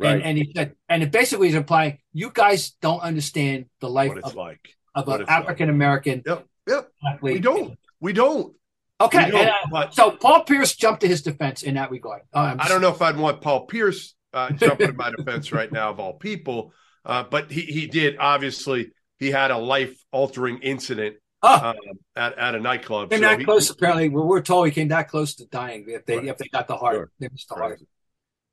Right. 0.00 0.14
and, 0.14 0.22
and 0.22 0.38
he 0.38 0.52
said, 0.56 0.74
and 0.88 1.02
it 1.02 1.10
basically 1.12 1.48
is 1.48 1.54
implying 1.54 1.98
you 2.12 2.30
guys 2.32 2.70
don't 2.80 3.00
understand 3.00 3.66
the 3.80 3.90
life 3.90 4.12
of, 4.22 4.34
like. 4.34 4.74
of 4.94 5.06
what 5.06 5.20
an. 5.20 5.28
African 5.28 5.68
American 5.70 6.22
Yep. 6.26 6.46
Yep. 6.68 6.88
athlete. 7.14 7.34
We 7.34 7.40
don't. 7.40 7.78
We 8.00 8.12
don't. 8.12 8.54
Okay, 9.00 9.26
We 9.26 9.30
don't. 9.30 9.40
and, 9.40 9.50
uh, 9.50 9.54
But 9.70 9.94
so 9.94 10.10
Paul 10.10 10.44
Pierce 10.44 10.74
jumped 10.74 11.02
to 11.02 11.08
his 11.08 11.22
defense 11.22 11.62
in 11.62 11.74
that 11.74 11.90
regard. 11.90 12.22
Um, 12.32 12.56
I 12.60 12.68
don't 12.68 12.80
know 12.80 12.90
if 12.90 13.00
I'd 13.02 13.16
want 13.16 13.40
Paul 13.40 13.66
Pierce 13.66 14.14
uh, 14.32 14.50
jumping 14.54 14.88
to 14.88 14.92
my 14.92 15.10
defense 15.16 15.52
right 15.52 15.70
now 15.70 15.90
of 15.90 16.00
all 16.00 16.14
people, 16.14 16.72
uh, 17.04 17.24
but 17.24 17.50
he 17.50 17.62
he 17.62 17.86
did 17.86 18.16
obviously 18.18 18.92
he 19.18 19.30
had 19.30 19.50
a 19.50 19.58
life 19.58 19.94
altering 20.12 20.58
incident 20.58 21.16
Oh, 21.42 21.70
um, 21.70 21.76
at, 22.16 22.36
at 22.38 22.54
a 22.54 22.60
nightclub. 22.60 23.08
came 23.10 23.20
So 23.20 23.22
that 23.22 23.38
he- 23.38 23.44
close. 23.46 23.70
Apparently, 23.70 24.10
we 24.10 24.20
we're 24.20 24.42
told 24.42 24.66
he 24.66 24.72
came 24.72 24.88
that 24.88 25.08
close 25.08 25.34
to 25.36 25.46
dying 25.46 25.86
if 25.88 26.04
they 26.04 26.16
Right. 26.18 26.26
if 26.28 26.36
they 26.36 26.48
got 26.48 26.68
the 26.68 26.76
heart. 26.76 26.94
Sure. 26.96 27.10
They 27.18 27.28
missed 27.32 27.48
the 27.48 27.54
heart. 27.54 27.80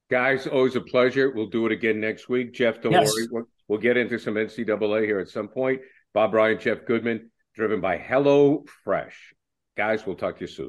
Guys, 0.09 0.47
always 0.47 0.75
a 0.75 0.81
pleasure. 0.81 1.31
We'll 1.31 1.47
do 1.47 1.65
it 1.65 1.71
again 1.71 1.99
next 1.99 2.29
week. 2.29 2.53
Jeff, 2.53 2.81
don't 2.81 2.93
Yes. 2.93 3.11
worry. 3.13 3.27
We'll, 3.29 3.47
we'll 3.67 3.79
get 3.79 3.97
into 3.97 4.17
some 4.17 4.35
NCAA 4.35 5.03
here 5.05 5.19
at 5.19 5.27
some 5.29 5.47
point. 5.49 5.81
Bob 6.13 6.33
Ryan, 6.33 6.59
Jeff 6.59 6.85
Goodman, 6.85 7.29
driven 7.53 7.81
by 7.81 7.97
Hello 7.97 8.63
Fresh. 8.83 9.33
Guys, 9.75 10.05
we'll 10.05 10.15
talk 10.15 10.35
to 10.37 10.41
you 10.41 10.47
soon. 10.47 10.65